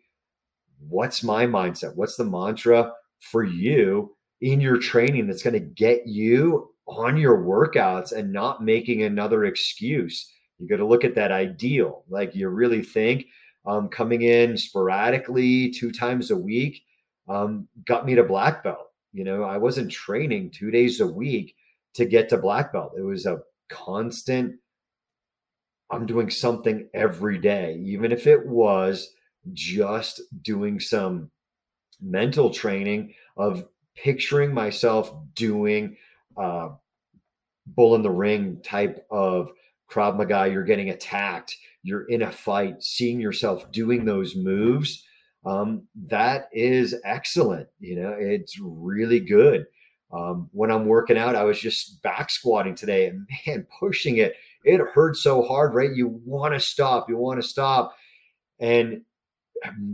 What's 0.88 1.24
my 1.24 1.46
mindset? 1.46 1.96
What's 1.96 2.18
the 2.18 2.26
mantra 2.26 2.92
for 3.20 3.44
you 3.44 4.16
in 4.42 4.60
your 4.60 4.78
training 4.78 5.28
that's 5.28 5.44
going 5.44 5.54
to 5.54 5.60
get 5.60 6.06
you 6.06 6.72
on 6.88 7.18
your 7.18 7.38
workouts 7.38 8.12
and 8.12 8.34
not 8.34 8.64
making 8.64 9.04
another 9.04 9.46
excuse? 9.46 10.32
You 10.60 10.68
got 10.68 10.78
to 10.78 10.86
look 10.86 11.04
at 11.04 11.16
that 11.16 11.32
ideal. 11.32 12.04
Like 12.10 12.36
you 12.36 12.50
really 12.50 12.82
think 12.82 13.28
um, 13.66 13.88
coming 13.90 14.24
in 14.24 14.58
sporadically 14.58 15.72
two 15.72 15.92
times 15.92 16.32
a 16.32 16.38
week 16.38 16.84
um, 17.28 17.68
got 17.86 18.06
me 18.06 18.16
to 18.16 18.24
black 18.24 18.64
belt. 18.64 18.88
You 19.14 19.24
know, 19.24 19.44
I 19.44 19.58
wasn't 19.58 19.92
training 19.92 20.52
two 20.52 20.72
days 20.72 21.00
a 21.00 21.08
week 21.08 21.56
to 21.96 22.06
get 22.06 22.30
to 22.30 22.38
black 22.38 22.72
belt. 22.72 22.94
It 22.98 23.02
was 23.02 23.26
a 23.26 23.40
constant 23.70 24.56
I'm 25.92 26.06
doing 26.06 26.30
something 26.30 26.90
every 26.94 27.38
day, 27.38 27.80
even 27.86 28.12
if 28.12 28.28
it 28.28 28.46
was 28.46 29.14
just 29.54 30.22
doing 30.42 30.80
some 30.80 31.30
mental 32.02 32.50
training 32.50 33.14
of 33.38 33.66
picturing 33.96 34.54
myself 34.54 35.14
doing 35.36 35.96
uh, 36.38 36.70
bull 37.68 37.96
in 37.96 38.02
the 38.02 38.12
ring 38.12 38.60
type 38.64 39.06
of 39.12 39.52
Krav 39.90 40.18
Maga. 40.18 40.52
You're 40.52 40.64
getting 40.64 40.90
attacked, 40.90 41.56
you're 41.84 42.06
in 42.10 42.24
a 42.24 42.32
fight, 42.32 42.82
seeing 42.82 43.20
yourself 43.20 43.72
doing 43.72 44.06
those 44.06 44.36
moves. 44.36 45.04
Um, 45.46 45.84
that 46.08 46.50
is 46.52 46.96
excellent. 47.06 47.68
You 47.80 48.02
know, 48.02 48.16
it's 48.18 48.58
really 48.60 49.20
good. 49.20 49.68
Um, 50.12 50.50
when 50.54 50.72
I'm 50.72 50.86
working 50.86 51.18
out, 51.18 51.36
I 51.36 51.44
was 51.44 51.60
just 51.60 52.02
back 52.02 52.30
squatting 52.30 52.76
today 52.76 53.08
and 53.08 53.28
man, 53.48 53.68
pushing 53.80 54.18
it 54.18 54.36
it 54.66 54.82
hurts 54.82 55.22
so 55.22 55.44
hard, 55.44 55.76
right? 55.76 55.94
You 55.94 56.20
want 56.26 56.54
to 56.56 56.60
stop, 56.60 57.08
you 57.08 57.18
want 57.18 57.42
to 57.42 57.48
stop. 57.48 57.96
And 58.60 59.02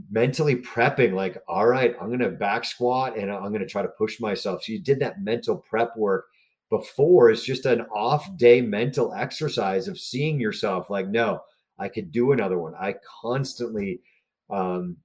mentally 0.09 0.55
prepping, 0.55 1.13
like, 1.13 1.37
all 1.47 1.67
right, 1.67 1.95
I'm 2.01 2.07
going 2.07 2.19
to 2.19 2.29
back 2.29 2.63
squat 2.63 3.17
and 3.17 3.31
I'm 3.31 3.49
going 3.49 3.59
to 3.59 3.67
try 3.67 3.81
to 3.81 3.87
push 3.89 4.19
myself. 4.19 4.63
So 4.63 4.71
you 4.71 4.79
did 4.79 4.99
that 4.99 5.21
mental 5.21 5.57
prep 5.57 5.95
work 5.97 6.25
before. 6.69 7.29
It's 7.29 7.43
just 7.43 7.65
an 7.65 7.81
off 7.93 8.35
day 8.37 8.61
mental 8.61 9.13
exercise 9.13 9.87
of 9.87 9.99
seeing 9.99 10.39
yourself 10.39 10.89
like, 10.89 11.07
no, 11.09 11.41
I 11.77 11.89
could 11.89 12.11
do 12.11 12.31
another 12.31 12.57
one. 12.57 12.73
I 12.79 12.95
constantly, 13.21 14.01
um, 14.49 14.97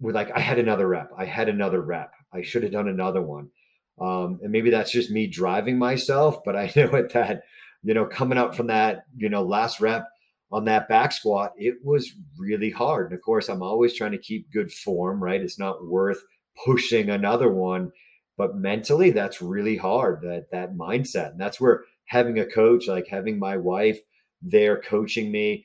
with 0.00 0.14
like, 0.14 0.30
I 0.30 0.40
had 0.40 0.58
another 0.58 0.88
rep, 0.88 1.10
I 1.16 1.26
had 1.26 1.48
another 1.48 1.82
rep, 1.82 2.12
I 2.32 2.42
should 2.42 2.62
have 2.62 2.72
done 2.72 2.88
another 2.88 3.20
one. 3.20 3.50
Um, 4.00 4.40
and 4.42 4.52
maybe 4.52 4.70
that's 4.70 4.92
just 4.92 5.10
me 5.10 5.26
driving 5.26 5.78
myself, 5.78 6.44
but 6.44 6.56
I 6.56 6.72
know 6.76 6.94
at 6.94 7.12
that 7.12 7.42
you 7.82 7.94
know, 7.94 8.06
coming 8.06 8.38
up 8.38 8.54
from 8.54 8.66
that, 8.68 9.04
you 9.16 9.28
know, 9.28 9.42
last 9.42 9.80
rep 9.80 10.06
on 10.50 10.64
that 10.64 10.88
back 10.88 11.12
squat, 11.12 11.52
it 11.56 11.76
was 11.84 12.12
really 12.38 12.70
hard. 12.70 13.06
And 13.06 13.14
of 13.14 13.22
course, 13.22 13.48
I'm 13.48 13.62
always 13.62 13.94
trying 13.94 14.12
to 14.12 14.18
keep 14.18 14.52
good 14.52 14.72
form, 14.72 15.22
right? 15.22 15.40
It's 15.40 15.58
not 15.58 15.86
worth 15.86 16.22
pushing 16.64 17.10
another 17.10 17.50
one, 17.50 17.92
but 18.36 18.56
mentally 18.56 19.10
that's 19.10 19.42
really 19.42 19.76
hard, 19.76 20.22
that 20.22 20.50
that 20.52 20.74
mindset. 20.74 21.32
And 21.32 21.40
that's 21.40 21.60
where 21.60 21.84
having 22.06 22.38
a 22.38 22.46
coach, 22.46 22.88
like 22.88 23.06
having 23.08 23.38
my 23.38 23.56
wife 23.56 23.98
there 24.40 24.80
coaching 24.80 25.30
me 25.30 25.64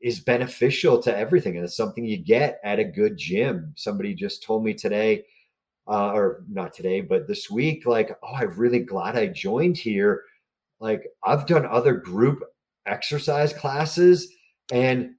is 0.00 0.20
beneficial 0.20 1.02
to 1.02 1.16
everything. 1.16 1.56
And 1.56 1.64
it's 1.64 1.76
something 1.76 2.04
you 2.04 2.22
get 2.22 2.60
at 2.64 2.78
a 2.78 2.84
good 2.84 3.16
gym. 3.16 3.72
Somebody 3.76 4.14
just 4.14 4.42
told 4.42 4.64
me 4.64 4.74
today, 4.74 5.24
uh, 5.86 6.12
or 6.12 6.44
not 6.48 6.72
today, 6.72 7.00
but 7.00 7.28
this 7.28 7.50
week, 7.50 7.86
like, 7.86 8.16
oh, 8.22 8.34
I'm 8.34 8.58
really 8.58 8.80
glad 8.80 9.16
I 9.16 9.26
joined 9.26 9.76
here 9.76 10.22
like 10.80 11.08
I've 11.24 11.46
done 11.46 11.66
other 11.66 11.94
group 11.94 12.42
exercise 12.86 13.52
classes 13.52 14.28
and 14.70 15.12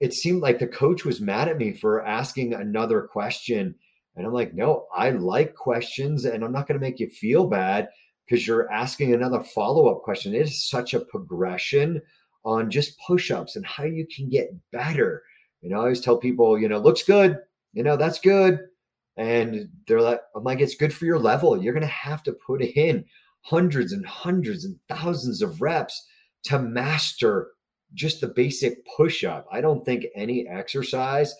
it 0.00 0.14
seemed 0.14 0.40
like 0.40 0.58
the 0.58 0.66
coach 0.66 1.04
was 1.04 1.20
mad 1.20 1.48
at 1.48 1.58
me 1.58 1.74
for 1.74 2.06
asking 2.06 2.54
another 2.54 3.02
question. 3.02 3.74
And 4.16 4.26
I'm 4.26 4.32
like, 4.32 4.54
no, 4.54 4.86
I 4.96 5.10
like 5.10 5.54
questions 5.54 6.24
and 6.24 6.42
I'm 6.42 6.52
not 6.52 6.66
going 6.66 6.80
to 6.80 6.84
make 6.84 6.98
you 6.98 7.10
feel 7.10 7.46
bad 7.46 7.90
because 8.26 8.46
you're 8.46 8.72
asking 8.72 9.12
another 9.12 9.42
follow 9.42 9.88
up 9.88 10.02
question. 10.02 10.34
It 10.34 10.40
is 10.40 10.68
such 10.70 10.94
a 10.94 11.00
progression 11.00 12.00
on 12.46 12.70
just 12.70 12.98
push 13.06 13.30
ups 13.30 13.56
and 13.56 13.66
how 13.66 13.84
you 13.84 14.06
can 14.06 14.30
get 14.30 14.54
better. 14.72 15.22
You 15.60 15.68
know, 15.68 15.76
I 15.76 15.80
always 15.80 16.00
tell 16.00 16.16
people, 16.16 16.58
you 16.58 16.68
know, 16.68 16.78
looks 16.78 17.02
good, 17.02 17.36
you 17.74 17.82
know, 17.82 17.98
that's 17.98 18.20
good. 18.20 18.60
And 19.20 19.68
they're 19.86 20.00
like, 20.00 20.20
I'm 20.34 20.44
like, 20.44 20.60
it's 20.60 20.76
good 20.76 20.94
for 20.94 21.04
your 21.04 21.18
level. 21.18 21.62
You're 21.62 21.74
going 21.74 21.82
to 21.82 21.86
have 21.88 22.22
to 22.22 22.32
put 22.32 22.62
in 22.62 23.04
hundreds 23.42 23.92
and 23.92 24.06
hundreds 24.06 24.64
and 24.64 24.78
thousands 24.88 25.42
of 25.42 25.60
reps 25.60 26.06
to 26.44 26.58
master 26.58 27.48
just 27.92 28.22
the 28.22 28.28
basic 28.28 28.78
push 28.96 29.22
up. 29.22 29.46
I 29.52 29.60
don't 29.60 29.84
think 29.84 30.06
any 30.16 30.48
exercise 30.48 31.34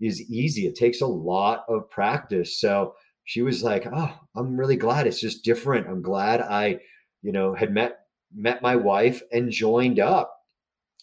is 0.00 0.22
easy. 0.30 0.66
It 0.66 0.76
takes 0.76 1.02
a 1.02 1.06
lot 1.06 1.66
of 1.68 1.90
practice. 1.90 2.58
So 2.58 2.94
she 3.24 3.42
was 3.42 3.62
like, 3.62 3.86
"Oh, 3.92 4.18
I'm 4.34 4.56
really 4.56 4.76
glad 4.76 5.06
it's 5.06 5.20
just 5.20 5.44
different. 5.44 5.88
I'm 5.88 6.00
glad 6.00 6.40
I, 6.40 6.78
you 7.20 7.32
know, 7.32 7.52
had 7.54 7.70
met 7.70 7.98
met 8.34 8.62
my 8.62 8.76
wife 8.76 9.20
and 9.30 9.50
joined 9.50 10.00
up. 10.00 10.32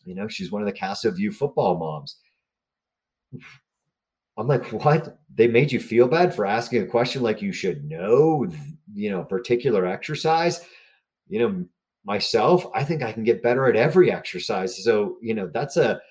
You 0.03 0.15
know, 0.15 0.27
she's 0.27 0.51
one 0.51 0.63
of 0.63 0.65
the 0.65 0.73
Castle 0.73 1.11
View 1.11 1.31
football 1.31 1.77
moms. 1.77 2.17
I'm 4.37 4.47
like, 4.47 4.65
what? 4.71 5.19
They 5.33 5.47
made 5.47 5.71
you 5.71 5.79
feel 5.79 6.07
bad 6.07 6.33
for 6.33 6.45
asking 6.45 6.81
a 6.81 6.87
question 6.87 7.21
like 7.21 7.41
you 7.41 7.51
should 7.51 7.85
know, 7.85 8.47
you 8.93 9.11
know, 9.11 9.23
particular 9.23 9.85
exercise. 9.85 10.65
You 11.27 11.39
know, 11.39 11.65
myself, 12.03 12.65
I 12.73 12.83
think 12.83 13.01
I 13.01 13.11
can 13.11 13.23
get 13.23 13.43
better 13.43 13.67
at 13.67 13.75
every 13.75 14.11
exercise. 14.11 14.83
So, 14.83 15.17
you 15.21 15.33
know, 15.33 15.49
that's 15.53 15.77
a, 15.77 16.01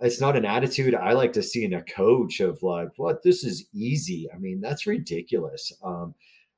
it's 0.00 0.20
not 0.20 0.36
an 0.36 0.44
attitude 0.44 0.94
I 0.94 1.12
like 1.12 1.32
to 1.34 1.42
see 1.42 1.64
in 1.64 1.74
a 1.74 1.82
coach 1.82 2.40
of 2.40 2.62
like, 2.62 2.90
what, 2.96 3.22
this 3.22 3.44
is 3.44 3.66
easy. 3.74 4.28
I 4.32 4.38
mean, 4.38 4.60
that's 4.60 4.86
ridiculous. 4.86 5.72
Um, 5.82 6.14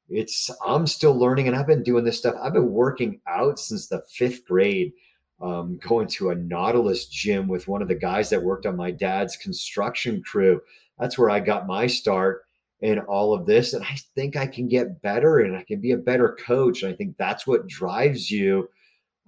it's, 0.08 0.50
I'm 0.66 0.86
still 0.86 1.18
learning 1.18 1.48
and 1.48 1.56
I've 1.56 1.66
been 1.66 1.82
doing 1.82 2.04
this 2.04 2.18
stuff. 2.18 2.34
I've 2.42 2.52
been 2.52 2.70
working 2.70 3.20
out 3.26 3.58
since 3.58 3.88
the 3.88 4.02
fifth 4.10 4.44
grade 4.44 4.92
um, 5.40 5.78
going 5.78 6.06
to 6.08 6.30
a 6.30 6.34
Nautilus 6.34 7.06
gym 7.06 7.48
with 7.48 7.66
one 7.66 7.80
of 7.80 7.88
the 7.88 7.94
guys 7.94 8.28
that 8.30 8.42
worked 8.42 8.66
on 8.66 8.76
my 8.76 8.90
dad's 8.90 9.36
construction 9.36 10.22
crew. 10.22 10.60
That's 11.00 11.18
where 11.18 11.30
I 11.30 11.40
got 11.40 11.66
my 11.66 11.86
start 11.86 12.42
in 12.80 12.98
all 13.00 13.34
of 13.34 13.46
this. 13.46 13.72
And 13.72 13.84
I 13.84 13.96
think 14.14 14.36
I 14.36 14.46
can 14.46 14.68
get 14.68 15.02
better 15.02 15.40
and 15.40 15.56
I 15.56 15.64
can 15.64 15.80
be 15.80 15.92
a 15.92 15.98
better 15.98 16.36
coach. 16.44 16.82
And 16.82 16.92
I 16.92 16.96
think 16.96 17.16
that's 17.16 17.46
what 17.46 17.66
drives 17.66 18.30
you, 18.30 18.68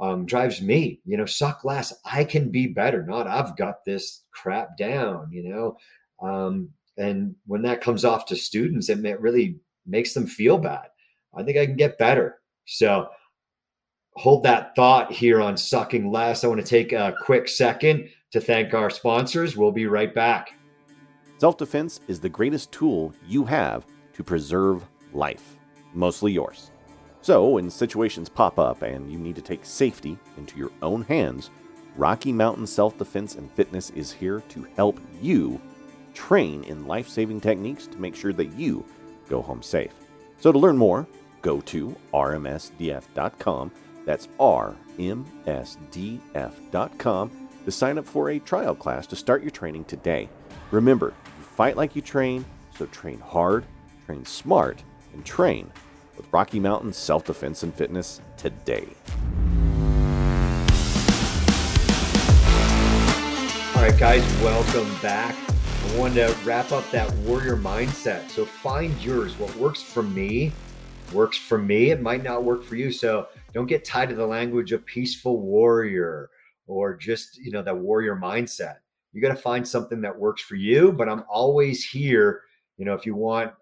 um, 0.00 0.26
drives 0.26 0.62
me, 0.62 1.00
you 1.04 1.16
know, 1.16 1.26
suck 1.26 1.64
less. 1.64 1.92
I 2.04 2.24
can 2.24 2.50
be 2.50 2.66
better, 2.66 3.04
not 3.04 3.26
I've 3.26 3.56
got 3.56 3.84
this 3.84 4.22
crap 4.32 4.76
down, 4.76 5.28
you 5.30 5.48
know. 5.48 5.76
Um, 6.26 6.70
and 6.96 7.34
when 7.46 7.62
that 7.62 7.80
comes 7.80 8.04
off 8.04 8.26
to 8.26 8.36
students, 8.36 8.88
it 8.88 9.20
really 9.20 9.58
makes 9.86 10.14
them 10.14 10.26
feel 10.26 10.58
bad. 10.58 10.88
I 11.34 11.42
think 11.42 11.56
I 11.56 11.66
can 11.66 11.76
get 11.76 11.98
better. 11.98 12.38
So, 12.66 13.08
hold 14.14 14.42
that 14.42 14.76
thought 14.76 15.10
here 15.10 15.40
on 15.40 15.56
sucking 15.56 16.12
less. 16.12 16.44
I 16.44 16.46
want 16.46 16.60
to 16.60 16.66
take 16.66 16.92
a 16.92 17.14
quick 17.22 17.48
second 17.48 18.10
to 18.32 18.40
thank 18.40 18.74
our 18.74 18.90
sponsors. 18.90 19.56
We'll 19.56 19.72
be 19.72 19.86
right 19.86 20.14
back. 20.14 20.52
Self 21.42 21.56
defense 21.56 21.98
is 22.06 22.20
the 22.20 22.28
greatest 22.28 22.70
tool 22.70 23.12
you 23.26 23.44
have 23.46 23.84
to 24.12 24.22
preserve 24.22 24.86
life, 25.12 25.58
mostly 25.92 26.30
yours. 26.30 26.70
So, 27.20 27.48
when 27.48 27.68
situations 27.68 28.28
pop 28.28 28.60
up 28.60 28.82
and 28.82 29.10
you 29.10 29.18
need 29.18 29.34
to 29.34 29.42
take 29.42 29.64
safety 29.64 30.16
into 30.36 30.56
your 30.56 30.70
own 30.82 31.02
hands, 31.02 31.50
Rocky 31.96 32.32
Mountain 32.32 32.68
Self 32.68 32.96
Defense 32.96 33.34
and 33.34 33.50
Fitness 33.50 33.90
is 33.90 34.12
here 34.12 34.40
to 34.50 34.68
help 34.76 35.00
you 35.20 35.60
train 36.14 36.62
in 36.62 36.86
life 36.86 37.08
saving 37.08 37.40
techniques 37.40 37.88
to 37.88 37.98
make 37.98 38.14
sure 38.14 38.32
that 38.34 38.52
you 38.52 38.84
go 39.28 39.42
home 39.42 39.64
safe. 39.64 39.94
So, 40.38 40.52
to 40.52 40.58
learn 40.60 40.78
more, 40.78 41.08
go 41.40 41.60
to 41.60 41.96
rmsdf.com. 42.14 43.72
That's 44.06 44.28
rmsdf.com 44.38 44.78
to 47.64 47.70
sign 47.72 47.98
up 47.98 48.06
for 48.06 48.30
a 48.30 48.38
trial 48.38 48.76
class 48.76 49.08
to 49.08 49.16
start 49.16 49.42
your 49.42 49.50
training 49.50 49.86
today. 49.86 50.28
Remember, 50.70 51.12
fight 51.62 51.76
like 51.76 51.94
you 51.94 52.02
train, 52.02 52.44
so 52.76 52.86
train 52.86 53.20
hard, 53.20 53.64
train 54.04 54.24
smart, 54.24 54.82
and 55.12 55.24
train 55.24 55.70
with 56.16 56.26
Rocky 56.32 56.58
Mountain 56.58 56.92
Self 56.92 57.24
Defense 57.24 57.62
and 57.62 57.72
Fitness 57.72 58.20
today. 58.36 58.88
All 63.76 63.80
right, 63.80 63.96
guys, 63.96 64.24
welcome 64.42 64.92
back. 65.00 65.36
I 65.86 65.96
wanted 65.96 66.26
to 66.26 66.36
wrap 66.44 66.72
up 66.72 66.90
that 66.90 67.08
warrior 67.18 67.56
mindset. 67.56 68.28
So 68.28 68.44
find 68.44 69.00
yours. 69.00 69.38
What 69.38 69.54
works 69.54 69.80
for 69.80 70.02
me 70.02 70.50
works 71.12 71.38
for 71.38 71.58
me. 71.58 71.92
It 71.92 72.02
might 72.02 72.24
not 72.24 72.42
work 72.42 72.64
for 72.64 72.74
you. 72.74 72.90
So 72.90 73.28
don't 73.52 73.66
get 73.66 73.84
tied 73.84 74.08
to 74.08 74.16
the 74.16 74.26
language 74.26 74.72
of 74.72 74.84
peaceful 74.84 75.40
warrior 75.40 76.28
or 76.66 76.96
just, 76.96 77.38
you 77.38 77.52
know, 77.52 77.62
that 77.62 77.78
warrior 77.78 78.16
mindset. 78.16 78.78
You 79.12 79.20
got 79.20 79.28
to 79.28 79.36
find 79.36 79.66
something 79.66 80.00
that 80.00 80.18
works 80.18 80.42
for 80.42 80.56
you. 80.56 80.92
But 80.92 81.08
I'm 81.08 81.24
always 81.28 81.84
here, 81.84 82.42
you 82.76 82.84
know, 82.84 82.94
if 82.94 83.06
you 83.06 83.14
want. 83.14 83.52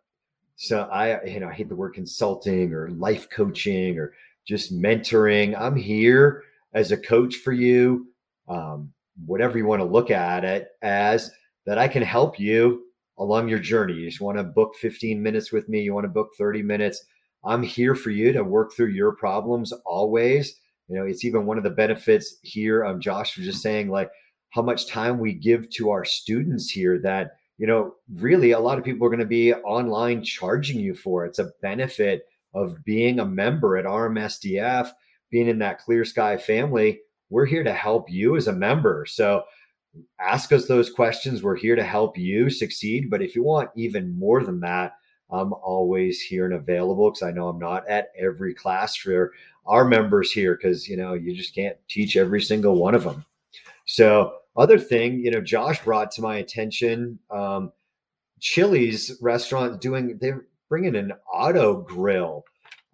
So 0.56 0.82
I, 0.82 1.24
you 1.24 1.40
know, 1.40 1.48
I 1.48 1.52
hate 1.52 1.68
the 1.68 1.76
word 1.76 1.94
consulting 1.94 2.72
or 2.72 2.90
life 2.90 3.28
coaching 3.30 3.98
or 3.98 4.12
just 4.46 4.74
mentoring. 4.74 5.58
I'm 5.58 5.76
here 5.76 6.44
as 6.74 6.92
a 6.92 6.96
coach 6.96 7.36
for 7.36 7.52
you. 7.52 8.08
Um, 8.48 8.92
whatever 9.26 9.58
you 9.58 9.66
want 9.66 9.80
to 9.80 9.86
look 9.86 10.10
at 10.10 10.44
it 10.44 10.68
as 10.82 11.30
that 11.66 11.78
I 11.78 11.88
can 11.88 12.02
help 12.02 12.38
you 12.38 12.84
along 13.18 13.48
your 13.48 13.58
journey. 13.58 13.94
You 13.94 14.08
just 14.08 14.20
want 14.20 14.38
to 14.38 14.44
book 14.44 14.74
15 14.76 15.22
minutes 15.22 15.52
with 15.52 15.68
me, 15.68 15.82
you 15.82 15.94
want 15.94 16.04
to 16.04 16.08
book 16.08 16.30
30 16.38 16.62
minutes. 16.62 17.04
I'm 17.44 17.62
here 17.62 17.94
for 17.94 18.10
you 18.10 18.32
to 18.32 18.44
work 18.44 18.74
through 18.74 18.88
your 18.88 19.12
problems 19.12 19.72
always. 19.84 20.56
You 20.88 20.96
know, 20.96 21.04
it's 21.04 21.24
even 21.24 21.46
one 21.46 21.56
of 21.56 21.64
the 21.64 21.70
benefits 21.70 22.36
here. 22.42 22.84
Um, 22.84 23.00
Josh 23.00 23.36
was 23.36 23.46
just 23.46 23.62
saying, 23.62 23.88
like, 23.88 24.10
how 24.50 24.62
much 24.62 24.86
time 24.86 25.18
we 25.18 25.32
give 25.32 25.70
to 25.70 25.90
our 25.90 26.04
students 26.04 26.70
here 26.70 26.98
that, 26.98 27.36
you 27.58 27.66
know, 27.66 27.94
really 28.14 28.52
a 28.52 28.60
lot 28.60 28.78
of 28.78 28.84
people 28.84 29.06
are 29.06 29.10
going 29.10 29.20
to 29.20 29.26
be 29.26 29.54
online 29.54 30.22
charging 30.22 30.80
you 30.80 30.94
for. 30.94 31.24
It's 31.24 31.38
a 31.38 31.52
benefit 31.62 32.26
of 32.54 32.84
being 32.84 33.20
a 33.20 33.24
member 33.24 33.76
at 33.76 33.84
RMSDF, 33.84 34.90
being 35.30 35.48
in 35.48 35.58
that 35.60 35.78
clear 35.78 36.04
sky 36.04 36.36
family 36.36 37.00
we're 37.30 37.46
here 37.46 37.64
to 37.64 37.72
help 37.72 38.10
you 38.10 38.36
as 38.36 38.48
a 38.48 38.52
member. 38.52 39.06
So 39.06 39.44
ask 40.20 40.52
us 40.52 40.66
those 40.66 40.90
questions. 40.90 41.42
We're 41.42 41.56
here 41.56 41.76
to 41.76 41.84
help 41.84 42.18
you 42.18 42.50
succeed. 42.50 43.08
But 43.08 43.22
if 43.22 43.34
you 43.34 43.42
want 43.42 43.70
even 43.76 44.18
more 44.18 44.44
than 44.44 44.60
that, 44.60 44.96
I'm 45.30 45.52
always 45.52 46.20
here 46.20 46.44
and 46.44 46.54
available 46.54 47.10
because 47.10 47.22
I 47.22 47.30
know 47.30 47.48
I'm 47.48 47.58
not 47.58 47.88
at 47.88 48.10
every 48.18 48.52
class 48.52 48.96
for 48.96 49.32
our 49.64 49.84
members 49.84 50.32
here 50.32 50.56
because 50.56 50.88
you 50.88 50.96
know 50.96 51.14
you 51.14 51.34
just 51.34 51.54
can't 51.54 51.76
teach 51.88 52.16
every 52.16 52.42
single 52.42 52.74
one 52.74 52.96
of 52.96 53.04
them. 53.04 53.24
So 53.84 54.39
other 54.56 54.78
thing, 54.78 55.20
you 55.20 55.30
know, 55.30 55.40
Josh 55.40 55.82
brought 55.82 56.10
to 56.12 56.22
my 56.22 56.36
attention 56.36 57.18
um, 57.30 57.72
Chili's 58.40 59.16
restaurant 59.20 59.80
doing 59.80 60.18
they're 60.20 60.46
bringing 60.68 60.96
an 60.96 61.12
auto 61.32 61.82
grill 61.82 62.44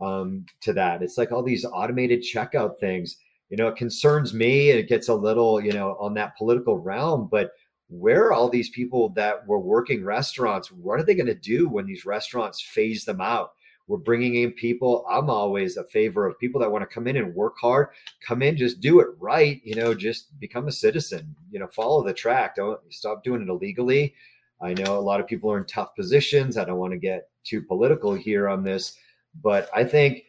um, 0.00 0.44
to 0.62 0.72
that. 0.72 1.02
It's 1.02 1.18
like 1.18 1.32
all 1.32 1.42
these 1.42 1.64
automated 1.64 2.22
checkout 2.22 2.78
things 2.78 3.16
you 3.48 3.56
know, 3.56 3.68
it 3.68 3.76
concerns 3.76 4.34
me. 4.34 4.70
It 4.70 4.88
gets 4.88 5.08
a 5.08 5.14
little, 5.14 5.60
you 5.60 5.72
know, 5.72 5.96
on 6.00 6.14
that 6.14 6.36
political 6.36 6.78
realm, 6.78 7.28
but 7.30 7.52
where 7.88 8.24
are 8.24 8.32
all 8.32 8.48
these 8.48 8.70
people 8.70 9.10
that 9.10 9.46
were 9.46 9.60
working 9.60 10.04
restaurants? 10.04 10.72
What 10.72 10.98
are 10.98 11.04
they 11.04 11.14
going 11.14 11.26
to 11.26 11.34
do 11.34 11.68
when 11.68 11.86
these 11.86 12.04
restaurants 12.04 12.60
phase 12.60 13.04
them 13.04 13.20
out? 13.20 13.52
We're 13.88 13.98
bringing 13.98 14.36
in 14.36 14.52
people. 14.52 15.06
I'm 15.08 15.30
always 15.30 15.76
a 15.76 15.84
favor 15.84 16.26
of 16.26 16.38
people 16.38 16.60
that 16.60 16.70
want 16.70 16.82
to 16.82 16.92
come 16.92 17.06
in 17.06 17.16
and 17.16 17.34
work 17.34 17.54
hard. 17.60 17.88
Come 18.26 18.42
in, 18.42 18.56
just 18.56 18.80
do 18.80 19.00
it 19.00 19.08
right. 19.18 19.60
You 19.64 19.76
know, 19.76 19.94
just 19.94 20.38
become 20.40 20.66
a 20.66 20.72
citizen. 20.72 21.36
You 21.50 21.60
know, 21.60 21.68
follow 21.68 22.04
the 22.04 22.12
track. 22.12 22.56
Don't 22.56 22.80
stop 22.90 23.22
doing 23.22 23.42
it 23.42 23.48
illegally. 23.48 24.14
I 24.60 24.74
know 24.74 24.98
a 24.98 25.00
lot 25.00 25.20
of 25.20 25.26
people 25.26 25.52
are 25.52 25.58
in 25.58 25.66
tough 25.66 25.94
positions. 25.94 26.56
I 26.56 26.64
don't 26.64 26.78
want 26.78 26.92
to 26.92 26.98
get 26.98 27.28
too 27.44 27.62
political 27.62 28.14
here 28.14 28.48
on 28.48 28.64
this, 28.64 28.96
but 29.42 29.68
I 29.74 29.84
think 29.84 30.24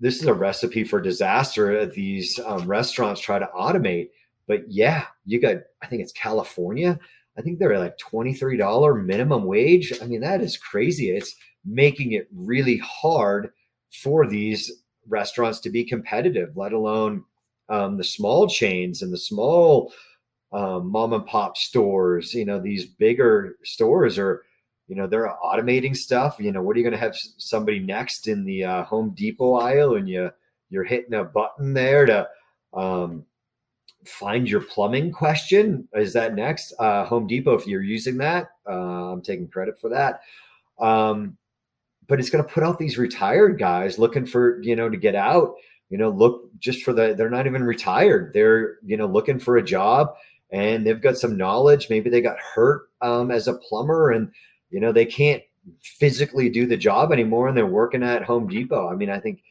this 0.00 0.16
is 0.16 0.26
a 0.26 0.34
recipe 0.34 0.84
for 0.84 1.00
disaster. 1.00 1.86
These 1.86 2.40
um, 2.44 2.66
restaurants 2.66 3.20
try 3.20 3.38
to 3.38 3.48
automate, 3.56 4.08
but 4.46 4.70
yeah, 4.70 5.06
you 5.24 5.40
got. 5.40 5.56
I 5.82 5.86
think 5.86 6.02
it's 6.02 6.12
California. 6.12 6.98
I 7.38 7.42
think 7.42 7.58
they're 7.58 7.78
like 7.78 7.98
twenty 7.98 8.34
three 8.34 8.56
dollar 8.56 8.94
minimum 8.94 9.44
wage. 9.44 9.92
I 10.02 10.06
mean, 10.06 10.20
that 10.22 10.40
is 10.40 10.56
crazy. 10.56 11.10
It's 11.10 11.36
making 11.66 12.12
it 12.12 12.28
really 12.34 12.78
hard 12.78 13.50
for 13.90 14.26
these 14.26 14.72
restaurants 15.08 15.60
to 15.60 15.70
be 15.70 15.84
competitive, 15.84 16.56
let 16.56 16.72
alone 16.72 17.24
um, 17.68 17.96
the 17.96 18.04
small 18.04 18.48
chains 18.48 19.02
and 19.02 19.12
the 19.12 19.18
small 19.18 19.92
um, 20.52 20.90
mom 20.90 21.12
and 21.12 21.26
pop 21.26 21.56
stores. 21.56 22.34
You 22.34 22.44
know, 22.44 22.60
these 22.60 22.86
bigger 22.86 23.56
stores 23.64 24.18
are 24.18 24.42
you 24.88 24.94
know 24.94 25.06
they're 25.06 25.34
automating 25.44 25.96
stuff. 25.96 26.36
You 26.38 26.52
know 26.52 26.62
what 26.62 26.76
are 26.76 26.78
you 26.78 26.84
going 26.84 26.92
to 26.92 26.98
have 26.98 27.16
somebody 27.16 27.80
next 27.80 28.28
in 28.28 28.44
the 28.44 28.64
uh, 28.64 28.84
home 28.84 29.10
depot 29.10 29.54
aisle 29.54 29.96
and 29.96 30.08
you 30.08 30.30
you're 30.70 30.84
hitting 30.84 31.14
a 31.14 31.24
button 31.24 31.74
there 31.74 32.06
to 32.06 32.28
um, 32.72 33.24
find 34.04 34.48
your 34.48 34.60
plumbing 34.60 35.10
question? 35.12 35.88
Is 35.94 36.12
that 36.12 36.34
next? 36.34 36.72
Uh, 36.78 37.04
home 37.04 37.26
depot 37.26 37.54
if 37.54 37.66
you're 37.66 37.82
using 37.82 38.16
that 38.18 38.50
uh, 38.68 39.12
i'm 39.12 39.22
taking 39.22 39.48
credit 39.48 39.78
for 39.78 39.90
that. 39.90 40.20
Um, 40.78 41.36
but 42.08 42.20
it's 42.20 42.30
going 42.30 42.44
to 42.44 42.50
put 42.50 42.62
out 42.62 42.78
these 42.78 42.98
retired 42.98 43.58
guys 43.58 43.98
looking 43.98 44.26
for 44.26 44.62
you 44.62 44.76
know 44.76 44.88
to 44.88 44.96
get 44.96 45.14
out 45.14 45.54
you 45.90 45.98
know 45.98 46.10
look 46.10 46.50
just 46.58 46.82
for 46.82 46.92
the 46.92 47.14
they're 47.14 47.30
not 47.30 47.46
even 47.46 47.64
retired 47.64 48.32
they're 48.32 48.76
you 48.84 48.96
know 48.96 49.06
looking 49.06 49.38
for 49.38 49.56
a 49.56 49.62
job 49.62 50.14
and 50.50 50.86
they've 50.86 51.00
got 51.00 51.16
some 51.16 51.36
knowledge 51.36 51.88
maybe 51.90 52.08
they 52.08 52.20
got 52.20 52.38
hurt 52.38 52.88
um, 53.02 53.30
as 53.30 53.48
a 53.48 53.54
plumber 53.54 54.10
and 54.10 54.30
you 54.70 54.80
know, 54.80 54.92
they 54.92 55.06
can't 55.06 55.42
physically 55.82 56.48
do 56.48 56.66
the 56.66 56.76
job 56.76 57.12
anymore 57.12 57.48
and 57.48 57.56
they're 57.56 57.66
working 57.66 58.02
at 58.02 58.24
Home 58.24 58.46
Depot. 58.48 58.88
I 58.88 58.94
mean, 58.94 59.10
I 59.10 59.20
think, 59.20 59.42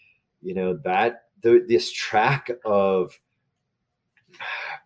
you 0.42 0.54
know, 0.54 0.78
that 0.84 1.24
the, 1.42 1.66
this 1.68 1.92
track 1.92 2.52
of 2.66 3.18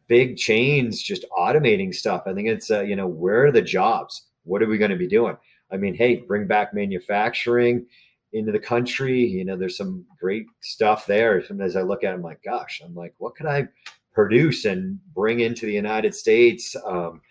big 0.07 0.37
chains 0.37 1.01
just 1.01 1.25
automating 1.37 1.93
stuff. 1.93 2.23
I 2.25 2.33
think 2.33 2.47
it's, 2.47 2.71
uh, 2.71 2.81
you 2.81 2.95
know, 2.95 3.07
where 3.07 3.45
are 3.45 3.51
the 3.51 3.61
jobs? 3.61 4.23
What 4.43 4.63
are 4.63 4.67
we 4.67 4.77
going 4.77 4.91
to 4.91 4.97
be 4.97 5.07
doing? 5.07 5.37
I 5.71 5.77
mean, 5.77 5.95
hey, 5.95 6.17
bring 6.17 6.47
back 6.47 6.73
manufacturing 6.73 7.85
into 8.33 8.51
the 8.51 8.59
country. 8.59 9.25
You 9.25 9.45
know, 9.45 9.55
there's 9.55 9.77
some 9.77 10.05
great 10.19 10.45
stuff 10.61 11.05
there. 11.05 11.43
Sometimes 11.45 11.75
I 11.75 11.81
look 11.81 12.03
at 12.03 12.11
it, 12.11 12.15
I'm 12.15 12.21
like, 12.21 12.43
gosh, 12.43 12.81
I'm 12.83 12.95
like, 12.95 13.13
what 13.17 13.35
could 13.35 13.45
I 13.47 13.67
produce 14.13 14.65
and 14.65 14.99
bring 15.13 15.41
into 15.41 15.65
the 15.65 15.73
United 15.73 16.13
States? 16.15 16.75
Um, 16.85 17.21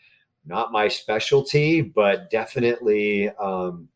not 0.46 0.72
my 0.72 0.88
specialty, 0.88 1.82
but 1.82 2.30
definitely 2.30 3.28
um, 3.40 3.88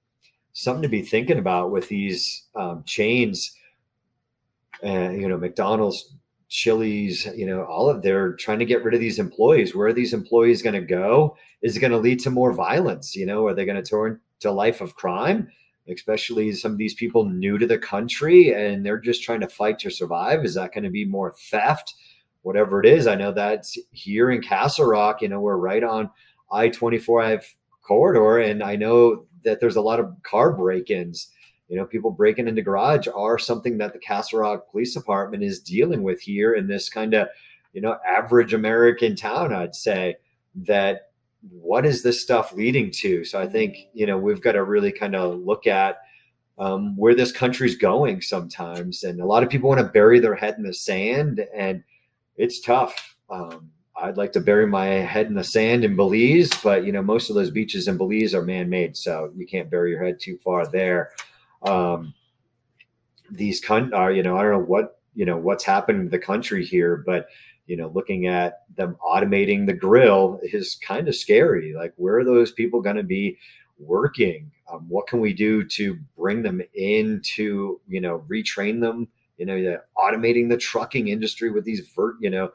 something 0.52 0.83
to 0.83 0.88
be 0.88 1.02
thinking 1.02 1.38
about 1.38 1.70
with 1.70 1.88
these 1.88 2.46
um, 2.55 2.85
chains. 2.85 3.57
Uh, 4.85 5.11
you 5.11 5.28
know, 5.28 5.38
McDonald's, 5.38 6.14
Chili's, 6.48 7.24
you 7.35 7.46
know, 7.46 7.64
all 7.64 7.88
of 7.88 8.02
they're 8.02 8.35
trying 8.35 8.59
to 8.59 8.66
get 8.66 8.85
rid 8.85 8.94
of 8.94 9.00
these 9.00 9.18
employees. 9.18 9.74
Where 9.74 9.88
are 9.88 9.92
these 9.92 10.12
employees 10.12 10.61
going 10.61 10.74
to 10.74 10.81
go? 10.81 11.37
Is 11.62 11.76
it 11.76 11.81
going 11.81 11.92
to 11.92 11.98
lead 11.98 12.20
to 12.20 12.31
more 12.31 12.52
violence? 12.52 13.16
You 13.16 13.24
know, 13.24 13.46
are 13.46 13.55
they 13.55 13.64
going 13.64 13.83
to 13.83 13.88
turn 13.88 14.20
to 14.42 14.52
life 14.52 14.81
of 14.81 14.94
crime? 14.94 15.48
Especially 15.88 16.52
some 16.52 16.72
of 16.72 16.78
these 16.78 16.94
people 16.94 17.24
new 17.24 17.59
to 17.59 17.66
the 17.66 17.78
country 17.78 18.55
and 18.55 18.87
they're 18.87 19.00
just 19.00 19.22
trying 19.22 19.40
to 19.40 19.48
fight 19.48 19.78
to 19.81 19.90
survive. 19.90 20.44
Is 20.44 20.55
that 20.55 20.72
going 20.72 20.85
to 20.85 20.90
be 20.90 21.05
more 21.05 21.35
theft? 21.50 21.94
Whatever 22.42 22.81
it 22.81 22.87
is, 22.87 23.07
I 23.07 23.14
know 23.14 23.33
that's 23.33 23.76
here 23.90 24.31
in 24.31 24.42
Castle 24.42 24.87
Rock. 24.87 25.22
You 25.22 25.28
know, 25.28 25.40
we're 25.40 25.57
right 25.57 25.83
on 25.83 26.11
I 26.50 26.68
24 26.68 27.22
I 27.22 27.40
corridor, 27.83 28.38
and 28.38 28.62
I 28.62 28.76
know 28.76 29.26
that 29.44 29.61
there's 29.61 29.76
a 29.76 29.81
lot 29.81 30.00
of 30.00 30.14
car 30.22 30.52
break 30.52 30.90
ins. 30.90 31.28
You 31.68 31.76
know, 31.76 31.87
people 31.87 32.11
breaking 32.11 32.48
into 32.48 32.62
garage 32.62 33.09
are 33.14 33.38
something 33.38 33.78
that 33.78 33.92
the 33.92 33.98
Castle 33.98 34.40
Rock 34.40 34.70
Police 34.70 34.94
Department 34.94 35.42
is 35.42 35.61
dealing 35.61 36.02
with 36.02 36.20
here 36.20 36.55
in 36.55 36.66
this 36.66 36.88
kind 36.88 37.14
of, 37.14 37.28
you 37.72 37.81
know, 37.81 37.96
average 38.07 38.52
American 38.55 39.16
town, 39.16 39.52
I'd 39.52 39.74
say. 39.74 40.16
That 40.55 41.12
what 41.50 41.85
is 41.85 42.02
this 42.02 42.20
stuff 42.20 42.52
leading 42.52 42.90
to? 42.90 43.24
So 43.24 43.40
I 43.40 43.46
think, 43.46 43.76
you 43.92 44.07
know, 44.07 44.18
we've 44.18 44.40
got 44.40 44.52
to 44.52 44.64
really 44.64 44.92
kind 44.92 45.16
of 45.16 45.40
look 45.40 45.66
at 45.66 45.98
um, 46.59 46.96
where 46.96 47.14
this 47.14 47.33
country's 47.33 47.76
going 47.76 48.20
sometimes. 48.20 49.02
And 49.02 49.20
a 49.20 49.26
lot 49.26 49.42
of 49.42 49.50
people 49.50 49.68
want 49.68 49.81
to 49.81 49.87
bury 49.87 50.20
their 50.20 50.35
head 50.35 50.55
in 50.57 50.62
the 50.62 50.74
sand, 50.74 51.44
and 51.55 51.83
it's 52.37 52.61
tough. 52.61 53.16
Um, 53.31 53.70
I'd 53.96 54.16
like 54.16 54.33
to 54.33 54.40
bury 54.40 54.66
my 54.66 54.87
head 54.87 55.26
in 55.26 55.35
the 55.35 55.44
sand 55.44 55.85
in 55.85 55.96
Belize, 55.96 56.50
but 56.62 56.85
you 56.85 56.92
know 56.92 57.02
most 57.02 57.31
of 57.31 57.37
those 57.37 57.50
beaches 57.50 57.88
in 57.88 57.96
Belize 57.96 58.35
are 58.35 58.42
man-made, 58.42 58.96
so 58.96 59.33
you 59.37 59.46
can't 59.46 59.70
bury 59.70 59.90
your 59.90 60.05
head 60.05 60.18
too 60.20 60.38
far 60.38 60.66
there. 60.66 61.11
Um, 61.62 62.14
these 63.31 63.61
con 63.61 63.92
are 63.94 64.12
you 64.12 64.22
know 64.22 64.37
I 64.37 64.42
don't 64.42 64.52
know 64.52 64.59
what 64.59 65.00
you 65.14 65.24
know 65.24 65.37
what's 65.37 65.64
happened 65.64 66.05
to 66.05 66.11
the 66.11 66.22
country 66.22 66.64
here, 66.64 67.02
but 67.07 67.26
you 67.66 67.77
know, 67.77 67.90
looking 67.94 68.27
at 68.27 68.62
them 68.77 68.96
automating 69.05 69.66
the 69.66 69.72
grill 69.72 70.40
is 70.42 70.79
kind 70.87 71.09
of 71.09 71.14
scary. 71.14 71.75
Like, 71.75 71.94
where 71.96 72.18
are 72.18 72.25
those 72.25 72.53
people 72.53 72.81
going 72.81 72.96
to 72.96 73.03
be 73.03 73.38
working? 73.79 74.51
Um, 74.72 74.87
what 74.88 75.07
can 75.07 75.20
we 75.20 75.33
do 75.33 75.64
to 75.64 75.98
bring 76.16 76.42
them 76.42 76.62
in 76.75 77.20
to, 77.37 77.81
you 77.88 78.01
know, 78.01 78.25
retrain 78.29 78.81
them? 78.81 79.09
You 79.38 79.46
know, 79.46 79.79
automating 79.96 80.48
the 80.48 80.57
trucking 80.57 81.09
industry 81.09 81.51
with 81.51 81.64
these, 81.64 81.81
vert, 81.96 82.16
you 82.20 82.31
know, 82.31 82.51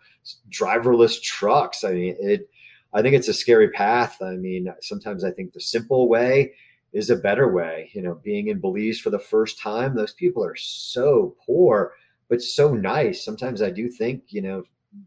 driverless 0.50 1.22
trucks. 1.22 1.84
I 1.84 1.94
mean, 1.94 2.16
it. 2.20 2.50
I 2.94 3.02
think 3.02 3.16
it's 3.16 3.28
a 3.28 3.34
scary 3.34 3.70
path. 3.70 4.22
I 4.22 4.36
mean, 4.36 4.74
sometimes 4.82 5.26
I 5.26 5.32
think 5.32 5.52
the 5.52 5.60
simple 5.60 6.08
way 6.08 6.54
is 6.94 7.10
a 7.10 7.18
better 7.18 7.52
way. 7.52 7.92
You 7.94 8.02
know, 8.02 8.16
being 8.24 8.48
in 8.48 8.60
Belize 8.60 9.00
for 9.00 9.10
the 9.10 9.20
first 9.20 9.60
time, 9.60 9.96
those 9.96 10.14
people 10.14 10.44
are 10.44 10.56
so 10.56 11.36
poor, 11.46 11.94
but 12.30 12.42
so 12.42 12.74
nice. 12.74 13.24
Sometimes 13.24 13.62
I 13.62 13.70
do 13.70 13.90
think, 13.90 14.24
you 14.30 14.42
know, 14.42 14.64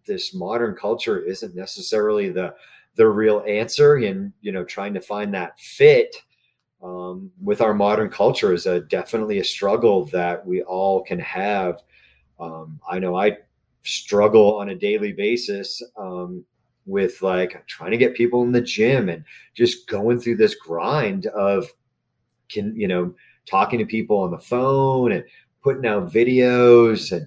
this 0.07 0.35
modern 0.35 0.75
culture 0.75 1.19
isn't 1.19 1.55
necessarily 1.55 2.31
the 2.31 2.55
the 2.97 3.07
real 3.07 3.45
answer 3.47 3.97
and 3.97 4.33
you 4.41 4.53
know 4.53 4.65
trying 4.65 4.95
to 4.95 5.01
find 5.01 5.33
that 5.33 5.59
fit 5.59 6.17
um, 6.83 7.31
with 7.43 7.61
our 7.61 7.75
modern 7.75 8.09
culture 8.11 8.53
is 8.53 8.67
a 8.67 8.81
definitely 8.81 9.39
a 9.39 9.45
struggle 9.45 10.07
that 10.07 10.45
we 10.47 10.63
all 10.63 11.03
can 11.03 11.19
have. 11.19 11.83
Um, 12.39 12.81
i 12.89 12.99
know 12.99 13.17
i 13.17 13.37
struggle 13.83 14.59
on 14.59 14.71
a 14.71 14.75
daily 14.75 15.13
basis 15.13 15.83
um, 15.97 16.45
with 16.87 17.23
like 17.23 17.67
trying 17.67 17.91
to 17.91 17.97
get 17.97 18.15
people 18.15 18.43
in 18.43 18.53
the 18.53 18.61
gym 18.61 19.09
and 19.09 19.25
just 19.55 19.87
going 19.89 20.19
through 20.19 20.37
this 20.37 20.55
grind 20.55 21.27
of 21.27 21.69
can 22.49 22.75
you 22.75 22.89
know 22.89 23.15
talking 23.47 23.79
to 23.79 23.87
people 23.87 24.19
on 24.19 24.31
the 24.31 24.39
phone 24.39 25.13
and 25.13 25.25
putting 25.63 25.87
out 25.87 26.13
videos 26.13 27.13
and 27.13 27.27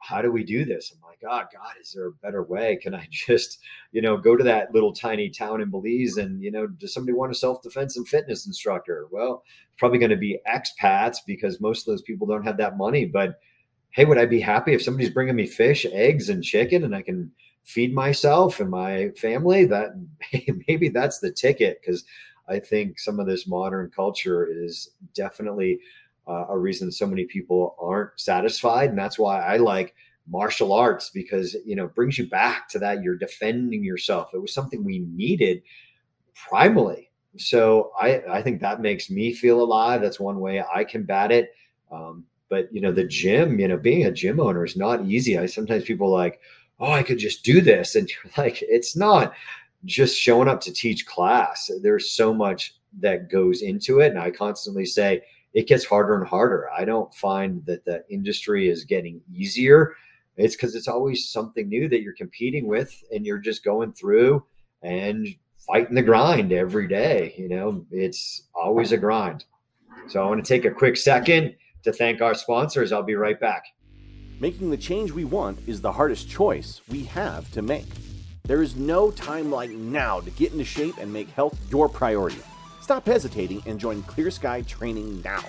how 0.00 0.22
do 0.22 0.30
we 0.30 0.44
do 0.44 0.64
this 0.64 0.94
God, 1.20 1.46
God, 1.52 1.72
is 1.80 1.92
there 1.92 2.08
a 2.08 2.12
better 2.12 2.42
way? 2.42 2.76
Can 2.76 2.94
I 2.94 3.06
just, 3.10 3.58
you 3.92 4.02
know, 4.02 4.16
go 4.16 4.36
to 4.36 4.44
that 4.44 4.72
little 4.72 4.92
tiny 4.92 5.28
town 5.28 5.60
in 5.60 5.70
Belize 5.70 6.16
and, 6.16 6.42
you 6.42 6.50
know, 6.50 6.66
does 6.66 6.94
somebody 6.94 7.14
want 7.14 7.32
a 7.32 7.34
self 7.34 7.62
defense 7.62 7.96
and 7.96 8.06
fitness 8.06 8.46
instructor? 8.46 9.06
Well, 9.10 9.42
probably 9.78 9.98
going 9.98 10.10
to 10.10 10.16
be 10.16 10.40
expats 10.48 11.18
because 11.26 11.60
most 11.60 11.86
of 11.86 11.92
those 11.92 12.02
people 12.02 12.26
don't 12.26 12.44
have 12.44 12.56
that 12.58 12.76
money. 12.76 13.04
But 13.04 13.40
hey, 13.90 14.04
would 14.04 14.18
I 14.18 14.26
be 14.26 14.40
happy 14.40 14.74
if 14.74 14.82
somebody's 14.82 15.10
bringing 15.10 15.36
me 15.36 15.46
fish, 15.46 15.86
eggs, 15.92 16.28
and 16.28 16.42
chicken 16.42 16.84
and 16.84 16.94
I 16.94 17.02
can 17.02 17.30
feed 17.64 17.94
myself 17.94 18.60
and 18.60 18.70
my 18.70 19.10
family? 19.10 19.64
That 19.64 19.90
maybe 20.68 20.88
that's 20.88 21.18
the 21.18 21.32
ticket 21.32 21.80
because 21.80 22.04
I 22.48 22.58
think 22.58 22.98
some 22.98 23.20
of 23.20 23.26
this 23.26 23.46
modern 23.46 23.90
culture 23.94 24.48
is 24.50 24.90
definitely 25.14 25.80
uh, 26.26 26.46
a 26.48 26.58
reason 26.58 26.92
so 26.92 27.06
many 27.06 27.24
people 27.24 27.76
aren't 27.80 28.18
satisfied. 28.20 28.90
And 28.90 28.98
that's 28.98 29.18
why 29.18 29.40
I 29.40 29.56
like 29.56 29.94
martial 30.30 30.72
arts 30.72 31.10
because 31.10 31.56
you 31.64 31.76
know 31.76 31.88
brings 31.88 32.18
you 32.18 32.28
back 32.28 32.68
to 32.68 32.78
that 32.78 33.02
you're 33.02 33.16
defending 33.16 33.84
yourself. 33.84 34.30
It 34.34 34.38
was 34.38 34.52
something 34.52 34.84
we 34.84 35.00
needed 35.00 35.62
primally. 36.50 37.08
So 37.36 37.92
i 38.00 38.22
i 38.30 38.42
think 38.42 38.60
that 38.60 38.80
makes 38.80 39.10
me 39.10 39.32
feel 39.32 39.60
alive. 39.60 40.00
That's 40.00 40.20
one 40.20 40.40
way 40.40 40.62
i 40.74 40.84
combat 40.84 41.32
it. 41.32 41.50
Um, 41.90 42.24
but 42.48 42.72
you 42.72 42.80
know 42.80 42.92
the 42.92 43.04
gym 43.04 43.58
you 43.58 43.68
know 43.68 43.76
being 43.76 44.06
a 44.06 44.12
gym 44.12 44.40
owner 44.40 44.64
is 44.64 44.76
not 44.76 45.04
easy. 45.04 45.38
I 45.38 45.46
sometimes 45.46 45.84
people 45.84 46.10
like 46.10 46.40
oh 46.80 46.92
i 46.92 47.02
could 47.02 47.18
just 47.18 47.44
do 47.44 47.60
this. 47.60 47.94
And 47.94 48.08
you're 48.08 48.32
like 48.44 48.58
it's 48.62 48.96
not 48.96 49.32
just 49.84 50.16
showing 50.16 50.48
up 50.48 50.60
to 50.62 50.72
teach 50.72 51.06
class. 51.06 51.70
There's 51.82 52.10
so 52.10 52.34
much 52.34 52.74
that 53.00 53.30
goes 53.30 53.62
into 53.62 54.00
it. 54.00 54.10
And 54.10 54.18
i 54.18 54.30
constantly 54.30 54.84
say 54.84 55.22
it 55.54 55.66
gets 55.66 55.84
harder 55.84 56.14
and 56.14 56.26
harder. 56.26 56.68
I 56.76 56.84
don't 56.84 57.12
find 57.14 57.64
that 57.66 57.84
the 57.84 58.04
industry 58.10 58.68
is 58.68 58.84
getting 58.84 59.20
easier 59.32 59.94
it's 60.44 60.56
because 60.56 60.74
it's 60.74 60.88
always 60.88 61.28
something 61.28 61.68
new 61.68 61.88
that 61.88 62.02
you're 62.02 62.14
competing 62.14 62.66
with 62.66 63.02
and 63.12 63.26
you're 63.26 63.38
just 63.38 63.64
going 63.64 63.92
through 63.92 64.44
and 64.82 65.26
fighting 65.66 65.94
the 65.94 66.02
grind 66.02 66.52
every 66.52 66.88
day. 66.88 67.34
You 67.36 67.48
know, 67.48 67.86
it's 67.90 68.48
always 68.54 68.92
a 68.92 68.96
grind. 68.96 69.44
So 70.08 70.22
I 70.22 70.26
want 70.26 70.44
to 70.44 70.48
take 70.48 70.64
a 70.64 70.70
quick 70.70 70.96
second 70.96 71.54
to 71.82 71.92
thank 71.92 72.20
our 72.20 72.34
sponsors. 72.34 72.92
I'll 72.92 73.02
be 73.02 73.14
right 73.14 73.38
back. 73.38 73.64
Making 74.40 74.70
the 74.70 74.76
change 74.76 75.10
we 75.10 75.24
want 75.24 75.58
is 75.66 75.80
the 75.80 75.92
hardest 75.92 76.28
choice 76.30 76.80
we 76.88 77.04
have 77.04 77.50
to 77.52 77.62
make. 77.62 77.86
There 78.44 78.62
is 78.62 78.76
no 78.76 79.10
time 79.10 79.50
like 79.50 79.70
now 79.70 80.20
to 80.20 80.30
get 80.30 80.52
into 80.52 80.64
shape 80.64 80.96
and 80.98 81.12
make 81.12 81.28
health 81.30 81.58
your 81.70 81.88
priority. 81.88 82.40
Stop 82.80 83.06
hesitating 83.06 83.62
and 83.66 83.78
join 83.78 84.02
Clear 84.04 84.30
Sky 84.30 84.62
Training 84.62 85.20
now. 85.22 85.44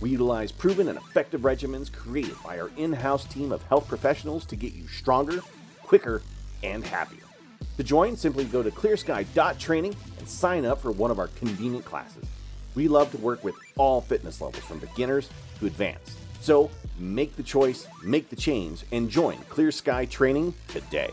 We 0.00 0.10
utilize 0.10 0.52
proven 0.52 0.88
and 0.88 0.98
effective 0.98 1.42
regimens 1.42 1.92
created 1.92 2.36
by 2.44 2.60
our 2.60 2.70
in 2.76 2.92
house 2.92 3.24
team 3.24 3.52
of 3.52 3.62
health 3.64 3.88
professionals 3.88 4.44
to 4.46 4.56
get 4.56 4.74
you 4.74 4.86
stronger, 4.88 5.40
quicker, 5.82 6.22
and 6.62 6.84
happier. 6.84 7.20
To 7.76 7.84
join, 7.84 8.16
simply 8.16 8.44
go 8.44 8.62
to 8.62 8.70
clearsky.training 8.70 9.96
and 10.18 10.28
sign 10.28 10.64
up 10.64 10.80
for 10.80 10.92
one 10.92 11.10
of 11.10 11.18
our 11.18 11.28
convenient 11.28 11.84
classes. 11.84 12.24
We 12.74 12.88
love 12.88 13.10
to 13.12 13.18
work 13.18 13.42
with 13.42 13.54
all 13.76 14.00
fitness 14.00 14.40
levels 14.40 14.64
from 14.64 14.78
beginners 14.78 15.30
to 15.58 15.66
advanced. 15.66 16.18
So 16.40 16.70
make 16.98 17.36
the 17.36 17.42
choice, 17.42 17.86
make 18.04 18.28
the 18.28 18.36
change, 18.36 18.84
and 18.92 19.10
join 19.10 19.38
Clear 19.48 19.70
Sky 19.70 20.04
Training 20.04 20.54
today. 20.68 21.10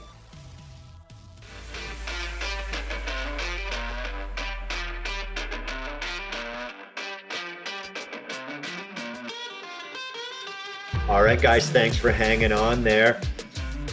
All 11.13 11.21
right, 11.21 11.39
guys, 11.39 11.69
thanks 11.69 11.95
for 11.95 12.11
hanging 12.11 12.51
on 12.51 12.83
there. 12.83 13.21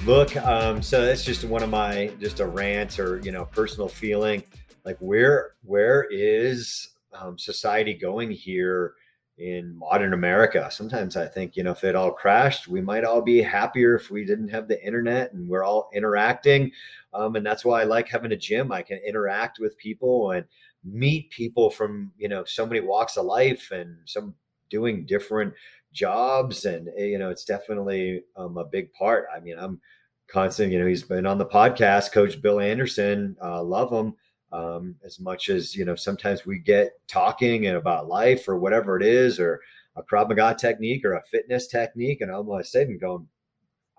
Look, 0.06 0.35
um, 0.38 0.80
so 0.80 1.04
that's 1.04 1.22
just 1.22 1.44
one 1.44 1.62
of 1.62 1.68
my 1.68 2.11
just 2.18 2.40
a 2.40 2.46
rant 2.46 2.98
or 2.98 3.18
you 3.18 3.30
know 3.30 3.44
personal 3.44 3.88
feeling. 3.88 4.42
Like 4.87 4.96
where 5.00 5.52
where 5.62 6.06
is 6.11 6.94
um, 7.12 7.38
society 7.38 7.92
going 7.92 8.30
here 8.30 8.94
in 9.37 9.76
modern 9.76 10.14
America? 10.14 10.66
Sometimes 10.72 11.14
I 11.14 11.26
think 11.26 11.59
you 11.59 11.62
know 11.62 11.72
if 11.72 11.85
it 11.85 11.94
all 11.94 12.11
crashed, 12.11 12.68
we 12.68 12.80
might 12.80 13.04
all 13.04 13.20
be 13.20 13.42
happier 13.42 13.96
if 13.96 14.11
we 14.11 14.24
didn't 14.24 14.48
have 14.48 14.66
the 14.66 14.83
internet 14.83 15.35
and 15.35 15.46
we're 15.46 15.62
all 15.62 15.90
interacting. 15.92 16.72
Um, 17.12 17.37
and 17.37 17.44
that's 17.44 17.66
why 17.66 17.83
I 17.83 17.85
like 17.85 18.09
having 18.09 18.33
a 18.33 18.37
gym. 18.37 18.72
I 18.72 18.80
can 18.80 18.98
interact 19.06 19.59
with 19.59 19.76
people 19.76 20.30
and 20.30 20.46
meet 20.85 21.28
people 21.28 21.68
from 21.68 22.12
you 22.16 22.30
know 22.30 22.44
so 22.44 22.64
many 22.64 22.80
walks 22.80 23.18
of 23.18 23.26
life 23.26 23.72
and 23.72 23.98
some 24.06 24.35
doing 24.70 25.04
different 25.04 25.52
jobs 25.92 26.64
and 26.64 26.88
eh, 26.96 27.05
you 27.05 27.18
know 27.18 27.31
it's 27.31 27.44
definitely 27.44 28.22
um, 28.37 28.57
a 28.59 28.64
big 28.64 28.92
part. 28.92 29.26
I 29.35 29.40
mean 29.40 29.59
i'm 29.59 29.81
constant 30.29 30.72
you 30.72 30.79
know 30.79 30.87
he's 30.87 31.03
been 31.03 31.26
on 31.26 31.38
the 31.38 31.46
podcast 31.46 32.12
coach 32.12 32.40
bill 32.40 32.61
anderson 32.61 33.37
uh, 33.42 33.62
love 33.62 33.92
him 33.92 34.14
um, 34.53 34.94
as 35.05 35.18
much 35.18 35.48
as 35.48 35.74
you 35.74 35.85
know 35.85 35.94
sometimes 35.94 36.46
we 36.46 36.59
get 36.59 36.92
talking 37.09 37.66
and 37.66 37.76
about 37.76 38.09
life 38.09 38.48
or 38.48 38.59
whatever 38.59 38.96
it 38.96 39.03
is 39.03 39.40
or 39.40 39.61
a 39.96 40.03
Krav 40.03 40.29
Maga 40.29 40.55
technique 40.55 41.05
or 41.05 41.14
a 41.14 41.22
fitness 41.24 41.66
technique 41.66 42.20
and 42.20 42.31
i'm 42.31 42.46
like 42.46 42.64
sitting 42.64 42.98
going 42.98 43.26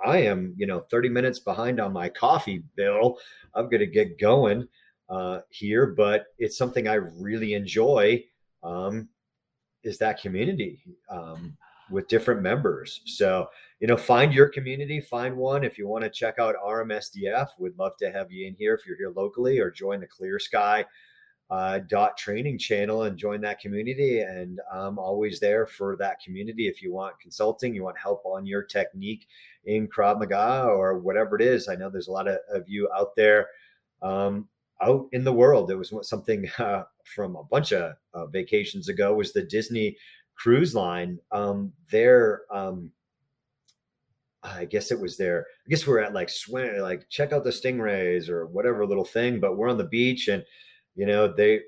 i 0.06 0.18
am 0.18 0.54
you 0.58 0.66
know 0.66 0.80
30 0.80 1.10
minutes 1.10 1.40
behind 1.40 1.80
on 1.80 1.94
my 1.94 2.10
coffee 2.10 2.64
bill. 2.76 3.18
I'm 3.54 3.66
going 3.66 3.80
to 3.80 3.88
get 3.88 4.18
going 4.18 4.68
uh, 5.10 5.42
here. 5.50 5.88
But 5.88 6.28
it's 6.38 6.58
something 6.58 6.88
i 6.88 6.96
really 6.96 7.54
enjoy 7.54 8.24
um, 8.64 9.10
is 9.84 9.98
that 9.98 10.22
community 10.22 10.82
um, 11.10 11.58
with 11.92 12.08
different 12.08 12.42
members. 12.42 13.02
So, 13.06 13.48
you 13.80 13.88
know, 13.88 13.98
find 13.98 14.34
your 14.34 14.50
community, 14.50 15.02
find 15.02 15.36
one. 15.36 15.64
If 15.64 15.78
you 15.78 15.88
want 15.88 16.04
to 16.04 16.10
check 16.10 16.40
out 16.40 16.56
RMSDF, 16.66 17.50
we'd 17.60 17.78
love 17.78 17.98
to 17.98 18.12
have 18.12 18.32
you 18.32 18.48
in 18.48 18.56
here 18.56 18.74
if 18.74 18.86
you're 18.86 18.98
here 18.98 19.14
locally 19.16 19.60
or 19.60 19.70
join 19.70 20.00
the 20.00 20.08
Clear 20.08 20.40
Sky 20.40 20.86
uh, 21.52 21.80
dot 21.90 22.18
training 22.18 22.58
channel 22.58 23.04
and 23.04 23.18
join 23.18 23.42
that 23.42 23.60
community. 23.60 24.22
And 24.22 24.62
I'm 24.74 24.98
always 24.98 25.40
there 25.40 25.68
for 25.68 25.98
that 25.98 26.22
community. 26.24 26.68
If 26.68 26.82
you 26.82 26.94
want 26.94 27.20
consulting, 27.20 27.76
you 27.76 27.84
want 27.84 27.98
help 27.98 28.24
on 28.26 28.46
your 28.46 28.64
technique 28.64 29.28
in 29.66 29.88
Krav 29.88 30.18
Maga 30.18 30.64
or 30.70 30.98
whatever 30.98 31.36
it 31.36 31.42
is. 31.42 31.68
I 31.68 31.76
know 31.76 31.90
there's 31.90 32.08
a 32.08 32.12
lot 32.12 32.30
of, 32.30 32.38
of 32.54 32.70
you 32.70 32.90
out 32.98 33.16
there 33.18 33.50
um, 34.02 34.48
out 34.82 35.08
in 35.12 35.26
the 35.26 35.34
world. 35.34 35.68
There 35.68 35.78
was 35.78 35.94
something 36.04 36.50
uh, 36.58 36.84
from 37.04 37.36
a 37.36 37.44
bunch 37.44 37.74
of 37.74 37.96
uh, 38.14 38.28
vacations 38.28 38.88
ago 38.88 39.14
was 39.14 39.34
the 39.34 39.44
Disney 39.44 39.98
cruise 40.42 40.74
line, 40.74 41.20
um, 41.32 41.72
their 41.92 42.42
um, 42.52 42.92
I 44.44 44.66
guess 44.66 44.92
it 44.92 45.00
was 45.00 45.18
there. 45.18 45.46
I 45.66 45.70
guess 45.70 45.86
we're 45.86 46.00
at 46.00 46.14
like 46.14 46.30
swim, 46.30 46.80
like 46.80 47.08
check 47.10 47.32
out 47.32 47.44
the 47.44 47.52
stingrays 47.52 48.28
or 48.28 48.48
whatever 48.48 48.86
little 48.86 49.06
thing. 49.06 49.40
But 49.40 49.56
we're 49.56 49.70
on 49.70 49.78
the 49.78 49.84
beach, 49.84 50.28
and 50.30 50.44
you 50.96 51.06
know 51.06 51.32
they 51.32 51.62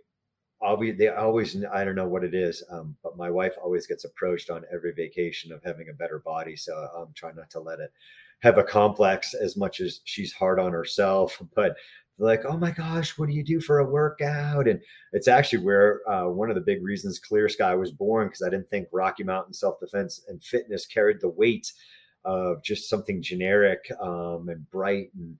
always 0.62 0.98
they 0.98 1.10
always 1.10 1.64
I 1.72 1.84
don't 1.84 1.96
know 1.96 2.08
what 2.08 2.24
it 2.24 2.34
is, 2.34 2.64
um, 2.72 2.96
but 3.04 3.18
my 3.18 3.30
wife 3.30 3.56
always 3.64 3.86
gets 3.86 4.06
approached 4.06 4.50
on 4.50 4.66
every 4.74 4.94
vacation 4.94 5.52
of 5.52 5.62
having 5.64 5.90
a 5.90 5.94
better 5.94 6.20
body. 6.20 6.56
So 6.56 6.74
I'm 6.74 7.14
trying 7.14 7.36
not 7.36 7.52
to 7.52 7.60
let 7.60 7.80
it 7.80 7.92
have 8.40 8.58
a 8.58 8.64
complex 8.64 9.34
as 9.34 9.56
much 9.56 9.80
as 9.80 10.02
she's 10.06 10.34
hard 10.34 10.60
on 10.60 10.72
herself. 10.72 11.40
But 11.56 11.76
like, 12.20 12.44
oh 12.46 12.58
my 12.58 12.72
gosh, 12.72 13.18
what 13.18 13.28
do 13.28 13.36
you 13.36 13.44
do 13.44 13.60
for 13.60 13.80
a 13.80 13.90
workout? 13.90 14.68
And 14.68 14.80
it's 15.14 15.28
actually 15.28 15.64
where 15.64 16.08
uh, 16.10 16.30
one 16.30 16.50
of 16.50 16.56
the 16.56 16.62
big 16.62 16.84
reasons 16.84 17.20
Clear 17.20 17.50
Sky 17.50 17.76
was 17.76 17.92
born 17.92 18.28
because 18.28 18.44
I 18.44 18.50
didn't 18.50 18.70
think 18.70 18.88
Rocky 18.92 19.24
Mountain 19.24 19.54
self 19.54 19.80
defense 19.80 20.22
and 20.28 20.44
fitness 20.44 20.86
carried 20.86 21.22
the 21.22 21.30
weight 21.30 21.72
of 22.26 22.64
just 22.64 22.90
something 22.90 23.22
generic 23.22 23.80
um, 24.02 24.48
and 24.50 24.70
bright 24.70 25.10
and 25.16 25.38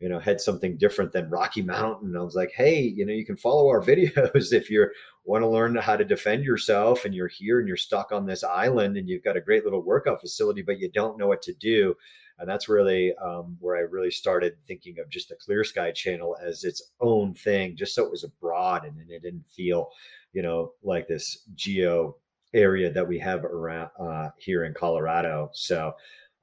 you 0.00 0.08
know 0.08 0.18
had 0.18 0.40
something 0.40 0.76
different 0.76 1.12
than 1.12 1.30
rocky 1.30 1.62
mountain 1.62 2.16
i 2.16 2.20
was 2.20 2.34
like 2.34 2.52
hey 2.54 2.80
you 2.80 3.06
know 3.06 3.12
you 3.12 3.24
can 3.24 3.36
follow 3.36 3.68
our 3.68 3.82
videos 3.84 4.52
if 4.52 4.68
you 4.70 4.86
want 5.24 5.42
to 5.42 5.48
learn 5.48 5.74
how 5.76 5.96
to 5.96 6.04
defend 6.04 6.44
yourself 6.44 7.04
and 7.04 7.14
you're 7.14 7.28
here 7.28 7.58
and 7.58 7.66
you're 7.66 7.76
stuck 7.76 8.12
on 8.12 8.26
this 8.26 8.44
island 8.44 8.96
and 8.96 9.08
you've 9.08 9.24
got 9.24 9.36
a 9.36 9.40
great 9.40 9.64
little 9.64 9.82
workout 9.82 10.20
facility 10.20 10.62
but 10.62 10.78
you 10.78 10.90
don't 10.92 11.18
know 11.18 11.26
what 11.26 11.42
to 11.42 11.54
do 11.54 11.94
and 12.38 12.48
that's 12.48 12.68
really 12.68 13.14
um, 13.16 13.56
where 13.60 13.76
i 13.76 13.80
really 13.80 14.10
started 14.10 14.56
thinking 14.66 14.98
of 14.98 15.08
just 15.08 15.28
the 15.28 15.36
clear 15.36 15.64
sky 15.64 15.90
channel 15.90 16.36
as 16.44 16.64
its 16.64 16.90
own 17.00 17.34
thing 17.34 17.76
just 17.76 17.94
so 17.94 18.04
it 18.04 18.10
was 18.10 18.24
broad 18.40 18.84
and, 18.84 18.96
and 18.98 19.10
it 19.10 19.22
didn't 19.22 19.46
feel 19.54 19.88
you 20.32 20.42
know 20.42 20.72
like 20.82 21.08
this 21.08 21.44
geo 21.54 22.16
area 22.54 22.90
that 22.90 23.06
we 23.06 23.18
have 23.18 23.44
around 23.44 23.90
uh, 23.98 24.28
here 24.38 24.64
in 24.64 24.74
colorado. 24.74 25.50
So 25.52 25.92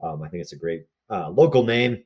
um, 0.01 0.21
i 0.21 0.27
think 0.27 0.41
it's 0.41 0.53
a 0.53 0.57
great 0.57 0.85
uh, 1.09 1.29
local 1.29 1.63
name 1.63 2.03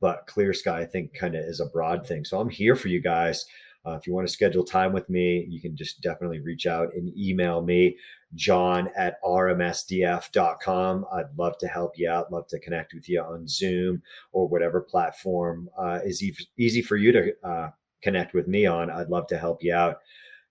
but 0.00 0.26
clear 0.26 0.54
sky 0.54 0.80
i 0.80 0.86
think 0.86 1.12
kind 1.14 1.34
of 1.34 1.44
is 1.44 1.60
a 1.60 1.66
broad 1.66 2.06
thing. 2.06 2.24
So 2.24 2.40
i'm 2.40 2.48
here 2.48 2.76
for 2.76 2.88
you 2.88 3.00
guys. 3.00 3.44
Uh, 3.86 3.98
if 4.00 4.06
you 4.06 4.14
want 4.14 4.26
to 4.26 4.32
schedule 4.32 4.64
time 4.64 4.92
with 4.92 5.10
me 5.10 5.46
you 5.50 5.60
can 5.60 5.76
just 5.76 6.00
definitely 6.00 6.40
reach 6.40 6.66
out 6.66 6.94
and 6.94 7.16
email 7.18 7.60
me 7.60 7.96
john 8.34 8.88
at 8.96 9.22
rmsdf.com 9.22 11.04
i'd 11.14 11.38
love 11.38 11.56
to 11.58 11.66
help 11.66 11.92
you 11.96 12.08
out 12.08 12.32
love 12.32 12.46
to 12.46 12.58
connect 12.60 12.94
with 12.94 13.08
you 13.08 13.20
on 13.20 13.46
zoom 13.46 14.02
or 14.32 14.48
whatever 14.48 14.80
platform 14.80 15.68
uh, 15.78 16.00
is 16.04 16.22
e- 16.22 16.34
easy 16.58 16.82
for 16.82 16.96
you 16.96 17.12
to 17.12 17.32
uh, 17.44 17.70
connect 18.02 18.34
with 18.34 18.48
me 18.48 18.66
on 18.66 18.90
i'd 18.90 19.08
love 19.08 19.26
to 19.26 19.38
help 19.38 19.62
you 19.62 19.74
out 19.74 19.98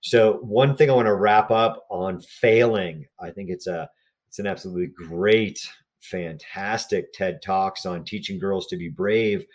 so 0.01 0.33
one 0.41 0.75
thing 0.75 0.89
i 0.89 0.93
want 0.93 1.05
to 1.05 1.15
wrap 1.15 1.51
up 1.51 1.85
on 1.89 2.19
failing 2.21 3.05
i 3.19 3.29
think 3.29 3.49
it's 3.49 3.67
a 3.67 3.89
it's 4.27 4.39
an 4.39 4.47
absolutely 4.47 4.87
great 4.87 5.59
fantastic 6.03 7.13
TED 7.13 7.41
Talks 7.41 7.85
on 7.85 8.03
teaching 8.03 8.37
girls 8.37 8.67
to 8.67 8.77
be 8.77 8.89
brave. 8.89 9.45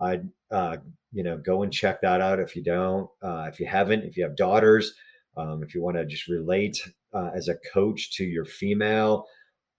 I'd, 0.00 0.28
uh, 0.50 0.78
you 1.12 1.22
know, 1.22 1.36
go 1.36 1.62
and 1.62 1.72
check 1.72 2.00
that 2.00 2.20
out 2.20 2.40
if 2.40 2.56
you 2.56 2.62
don't. 2.62 3.08
Uh, 3.22 3.48
if 3.52 3.60
you 3.60 3.66
haven't, 3.66 4.04
if 4.04 4.16
you 4.16 4.24
have 4.24 4.34
daughters, 4.34 4.94
um, 5.36 5.62
if 5.62 5.74
you 5.74 5.82
want 5.82 5.96
to 5.96 6.06
just 6.06 6.28
relate 6.28 6.78
uh, 7.12 7.30
as 7.34 7.48
a 7.48 7.58
coach 7.72 8.12
to 8.16 8.24
your 8.24 8.44
female 8.44 9.26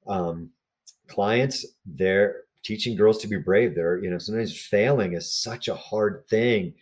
um, 0.07 0.49
clients, 1.07 1.65
they're 1.85 2.41
teaching 2.63 2.95
girls 2.95 3.17
to 3.19 3.27
be 3.27 3.37
brave. 3.37 3.75
They're, 3.75 4.01
you 4.03 4.09
know, 4.09 4.17
sometimes 4.17 4.57
failing 4.57 5.13
is 5.13 5.31
such 5.31 5.67
a 5.67 5.75
hard 5.75 6.25
thing. 6.29 6.73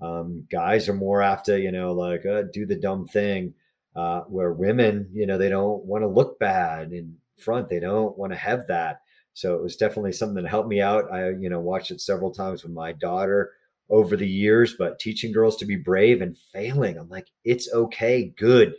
Um, 0.00 0.46
guys 0.50 0.88
are 0.88 0.94
more 0.94 1.22
after, 1.22 1.58
you 1.58 1.72
know, 1.72 1.92
like 1.92 2.24
uh, 2.24 2.42
do 2.52 2.66
the 2.66 2.76
dumb 2.76 3.06
thing. 3.06 3.54
Uh, 3.96 4.20
where 4.28 4.52
women, 4.52 5.10
you 5.12 5.26
know, 5.26 5.36
they 5.36 5.48
don't 5.48 5.84
want 5.84 6.02
to 6.02 6.08
look 6.08 6.38
bad 6.38 6.92
in 6.92 7.16
front. 7.36 7.68
They 7.68 7.80
don't 7.80 8.16
want 8.16 8.32
to 8.32 8.38
have 8.38 8.68
that. 8.68 9.00
So 9.34 9.56
it 9.56 9.62
was 9.62 9.74
definitely 9.74 10.12
something 10.12 10.40
that 10.40 10.48
helped 10.48 10.68
me 10.68 10.80
out. 10.80 11.12
I, 11.12 11.30
you 11.30 11.50
know, 11.50 11.58
watched 11.58 11.90
it 11.90 12.00
several 12.00 12.30
times 12.30 12.62
with 12.62 12.72
my 12.72 12.92
daughter 12.92 13.50
over 13.90 14.16
the 14.16 14.28
years, 14.28 14.74
but 14.78 14.98
teaching 14.98 15.32
girls 15.32 15.56
to 15.56 15.66
be 15.66 15.76
brave 15.76 16.22
and 16.22 16.36
failing. 16.52 16.98
I'm 16.98 17.08
like, 17.08 17.28
it's 17.44 17.72
okay, 17.72 18.32
good. 18.36 18.74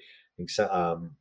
So, 0.48 0.72
um, 0.72 1.12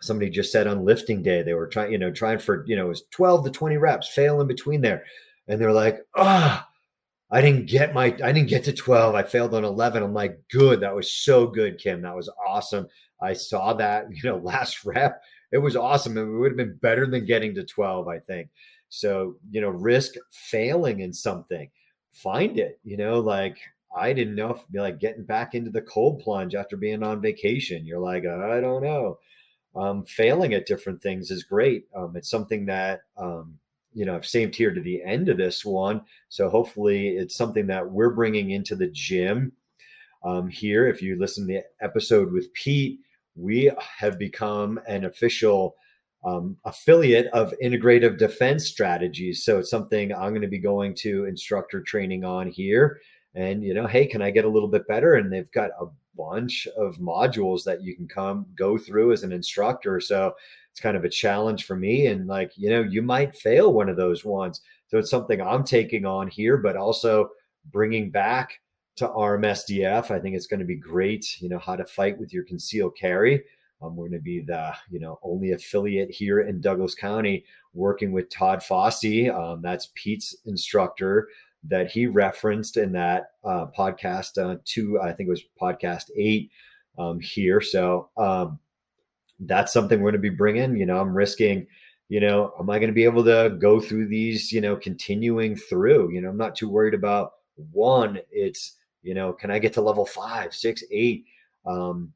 somebody 0.00 0.30
just 0.30 0.52
said 0.52 0.66
on 0.66 0.84
lifting 0.84 1.22
day, 1.22 1.42
they 1.42 1.54
were 1.54 1.66
trying, 1.66 1.90
you 1.90 1.98
know, 1.98 2.12
trying 2.12 2.38
for, 2.38 2.64
you 2.66 2.76
know, 2.76 2.86
it 2.86 2.90
was 2.90 3.04
12 3.10 3.46
to 3.46 3.50
20 3.50 3.76
reps, 3.78 4.08
fail 4.08 4.40
in 4.40 4.46
between 4.46 4.82
there. 4.82 5.04
And 5.48 5.60
they're 5.60 5.72
like, 5.72 6.00
ah, 6.16 6.66
oh, 6.68 7.36
I 7.36 7.40
didn't 7.40 7.66
get 7.66 7.94
my, 7.94 8.06
I 8.22 8.32
didn't 8.32 8.48
get 8.48 8.64
to 8.64 8.72
12. 8.72 9.14
I 9.14 9.22
failed 9.22 9.54
on 9.54 9.64
11. 9.64 10.02
I'm 10.02 10.14
like, 10.14 10.38
good. 10.50 10.80
That 10.80 10.94
was 10.94 11.10
so 11.10 11.46
good, 11.46 11.78
Kim. 11.78 12.02
That 12.02 12.14
was 12.14 12.30
awesome. 12.46 12.86
I 13.20 13.32
saw 13.32 13.72
that, 13.74 14.06
you 14.10 14.28
know, 14.28 14.36
last 14.36 14.84
rep 14.84 15.20
it 15.52 15.58
was 15.58 15.76
awesome. 15.76 16.18
It 16.18 16.24
would 16.24 16.52
have 16.52 16.56
been 16.56 16.78
better 16.82 17.06
than 17.06 17.24
getting 17.24 17.54
to 17.54 17.64
12, 17.64 18.08
I 18.08 18.18
think. 18.18 18.48
So, 18.88 19.36
you 19.50 19.60
know, 19.60 19.68
risk 19.68 20.14
failing 20.30 21.00
in 21.00 21.12
something, 21.12 21.70
find 22.16 22.58
it, 22.58 22.80
you 22.82 22.96
know, 22.96 23.20
like 23.20 23.58
I 23.96 24.12
didn't 24.12 24.34
know 24.34 24.50
if 24.50 24.60
be 24.70 24.78
like 24.78 24.98
getting 24.98 25.24
back 25.24 25.54
into 25.54 25.70
the 25.70 25.82
cold 25.82 26.20
plunge 26.20 26.54
after 26.54 26.76
being 26.76 27.02
on 27.02 27.20
vacation. 27.20 27.86
You're 27.86 28.00
like, 28.00 28.24
I 28.26 28.60
don't 28.60 28.82
know. 28.82 29.18
Um, 29.74 30.04
failing 30.04 30.54
at 30.54 30.66
different 30.66 31.02
things 31.02 31.30
is 31.30 31.42
great. 31.42 31.86
Um, 31.94 32.16
it's 32.16 32.30
something 32.30 32.64
that, 32.66 33.02
um, 33.18 33.58
you 33.92 34.06
know, 34.06 34.14
I've 34.14 34.26
saved 34.26 34.54
here 34.54 34.72
to 34.72 34.80
the 34.80 35.02
end 35.02 35.28
of 35.28 35.36
this 35.36 35.64
one. 35.64 36.02
So 36.28 36.48
hopefully 36.48 37.16
it's 37.16 37.36
something 37.36 37.66
that 37.66 37.90
we're 37.90 38.10
bringing 38.10 38.50
into 38.50 38.74
the 38.74 38.88
gym 38.88 39.52
um, 40.24 40.48
here. 40.48 40.88
If 40.88 41.02
you 41.02 41.18
listen 41.18 41.46
to 41.46 41.52
the 41.52 41.64
episode 41.84 42.32
with 42.32 42.52
Pete, 42.54 43.00
we 43.34 43.70
have 43.98 44.18
become 44.18 44.80
an 44.88 45.04
official 45.04 45.76
um, 46.24 46.56
affiliate 46.64 47.26
of 47.28 47.54
integrative 47.62 48.18
defense 48.18 48.66
strategies. 48.66 49.44
So 49.44 49.58
it's 49.58 49.70
something 49.70 50.12
I'm 50.12 50.30
going 50.30 50.42
to 50.42 50.48
be 50.48 50.58
going 50.58 50.94
to 50.96 51.24
instructor 51.26 51.80
training 51.80 52.24
on 52.24 52.48
here. 52.48 53.00
And, 53.34 53.62
you 53.62 53.74
know, 53.74 53.86
hey, 53.86 54.06
can 54.06 54.22
I 54.22 54.30
get 54.30 54.44
a 54.44 54.48
little 54.48 54.68
bit 54.68 54.88
better? 54.88 55.14
And 55.14 55.32
they've 55.32 55.50
got 55.52 55.70
a 55.80 55.86
bunch 56.16 56.66
of 56.76 56.96
modules 56.96 57.62
that 57.64 57.82
you 57.82 57.94
can 57.94 58.08
come 58.08 58.46
go 58.56 58.78
through 58.78 59.12
as 59.12 59.22
an 59.22 59.32
instructor. 59.32 60.00
So 60.00 60.34
it's 60.70 60.80
kind 60.80 60.96
of 60.96 61.04
a 61.04 61.10
challenge 61.10 61.64
for 61.64 61.76
me. 61.76 62.06
And, 62.06 62.26
like, 62.26 62.52
you 62.56 62.70
know, 62.70 62.82
you 62.82 63.02
might 63.02 63.36
fail 63.36 63.72
one 63.72 63.88
of 63.88 63.96
those 63.96 64.24
ones. 64.24 64.62
So 64.88 64.98
it's 64.98 65.10
something 65.10 65.40
I'm 65.40 65.64
taking 65.64 66.06
on 66.06 66.28
here, 66.28 66.56
but 66.56 66.76
also 66.76 67.28
bringing 67.70 68.10
back 68.10 68.60
to 68.96 69.08
RMSDF. 69.08 70.10
I 70.10 70.18
think 70.18 70.34
it's 70.34 70.46
going 70.46 70.60
to 70.60 70.66
be 70.66 70.76
great. 70.76 71.40
You 71.40 71.50
know 71.50 71.58
how 71.58 71.76
to 71.76 71.84
fight 71.84 72.18
with 72.18 72.32
your 72.32 72.44
concealed 72.44 72.96
carry. 72.96 73.44
Um, 73.82 73.94
we're 73.94 74.08
going 74.08 74.18
to 74.18 74.24
be 74.24 74.40
the 74.40 74.72
you 74.90 75.00
know 75.00 75.18
only 75.22 75.52
affiliate 75.52 76.10
here 76.10 76.40
in 76.40 76.60
Douglas 76.60 76.94
County 76.94 77.44
working 77.74 78.12
with 78.12 78.30
Todd 78.30 78.60
Fossey. 78.60 79.32
Um, 79.34 79.60
that's 79.62 79.90
Pete's 79.94 80.36
instructor 80.46 81.28
that 81.68 81.90
he 81.90 82.06
referenced 82.06 82.76
in 82.76 82.92
that 82.92 83.32
uh, 83.44 83.66
podcast 83.76 84.38
uh, 84.38 84.58
two. 84.64 85.00
I 85.00 85.12
think 85.12 85.28
it 85.28 85.30
was 85.30 85.44
podcast 85.60 86.10
eight 86.16 86.50
um, 86.98 87.20
here. 87.20 87.60
So 87.60 88.08
um, 88.16 88.58
that's 89.40 89.72
something 89.72 90.00
we're 90.00 90.12
going 90.12 90.22
to 90.22 90.30
be 90.30 90.34
bringing. 90.34 90.76
You 90.76 90.86
know, 90.86 90.98
I'm 90.98 91.14
risking. 91.14 91.66
You 92.08 92.20
know, 92.20 92.54
am 92.60 92.70
I 92.70 92.78
going 92.78 92.90
to 92.90 92.94
be 92.94 93.04
able 93.04 93.24
to 93.24 93.56
go 93.58 93.80
through 93.80 94.08
these? 94.08 94.52
You 94.52 94.60
know, 94.60 94.76
continuing 94.76 95.56
through. 95.56 96.12
You 96.12 96.20
know, 96.20 96.30
I'm 96.30 96.36
not 96.36 96.54
too 96.54 96.68
worried 96.68 96.94
about 96.94 97.32
one. 97.72 98.20
It's 98.30 98.76
you 99.02 99.14
know, 99.14 99.32
can 99.32 99.50
I 99.50 99.58
get 99.58 99.72
to 99.74 99.80
level 99.80 100.06
five, 100.06 100.54
six, 100.54 100.82
eight? 100.90 101.26
Um, 101.64 102.12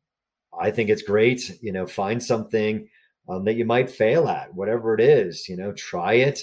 I 0.58 0.70
think 0.70 0.90
it's 0.90 1.02
great. 1.02 1.58
You 1.62 1.72
know, 1.72 1.86
find 1.86 2.22
something 2.22 2.88
um, 3.28 3.44
that 3.44 3.54
you 3.54 3.64
might 3.64 3.90
fail 3.90 4.28
at, 4.28 4.54
whatever 4.54 4.94
it 4.94 5.00
is. 5.00 5.48
You 5.48 5.56
know, 5.56 5.72
try 5.72 6.14
it. 6.14 6.40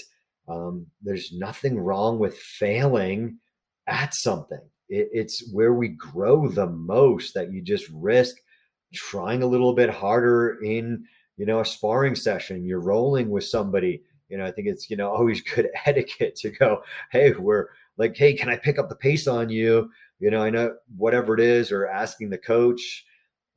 Um, 0.48 0.86
there's 1.02 1.32
nothing 1.32 1.78
wrong 1.78 2.18
with 2.18 2.38
failing 2.38 3.38
at 3.86 4.14
something. 4.14 4.60
It, 4.88 5.08
it's 5.12 5.50
where 5.52 5.74
we 5.74 5.88
grow 5.88 6.48
the 6.48 6.66
most. 6.66 7.34
That 7.34 7.52
you 7.52 7.62
just 7.62 7.88
risk 7.92 8.36
trying 8.94 9.42
a 9.42 9.46
little 9.46 9.74
bit 9.74 9.90
harder 9.90 10.58
in 10.62 11.04
you 11.36 11.46
know 11.46 11.60
a 11.60 11.64
sparring 11.64 12.14
session. 12.14 12.64
You're 12.64 12.80
rolling 12.80 13.30
with 13.30 13.44
somebody. 13.44 14.02
You 14.28 14.38
know, 14.38 14.46
I 14.46 14.50
think 14.50 14.68
it's 14.68 14.88
you 14.90 14.96
know 14.96 15.10
always 15.14 15.42
good 15.42 15.68
etiquette 15.84 16.36
to 16.36 16.50
go, 16.50 16.82
hey, 17.12 17.32
we're 17.32 17.68
like, 17.96 18.16
hey, 18.16 18.32
can 18.34 18.48
I 18.48 18.56
pick 18.56 18.78
up 18.78 18.88
the 18.88 18.96
pace 18.96 19.26
on 19.26 19.48
you? 19.48 19.90
you 20.18 20.30
know, 20.30 20.42
I 20.42 20.50
know 20.50 20.74
whatever 20.96 21.34
it 21.34 21.40
is, 21.40 21.70
or 21.70 21.86
asking 21.86 22.30
the 22.30 22.38
coach, 22.38 23.04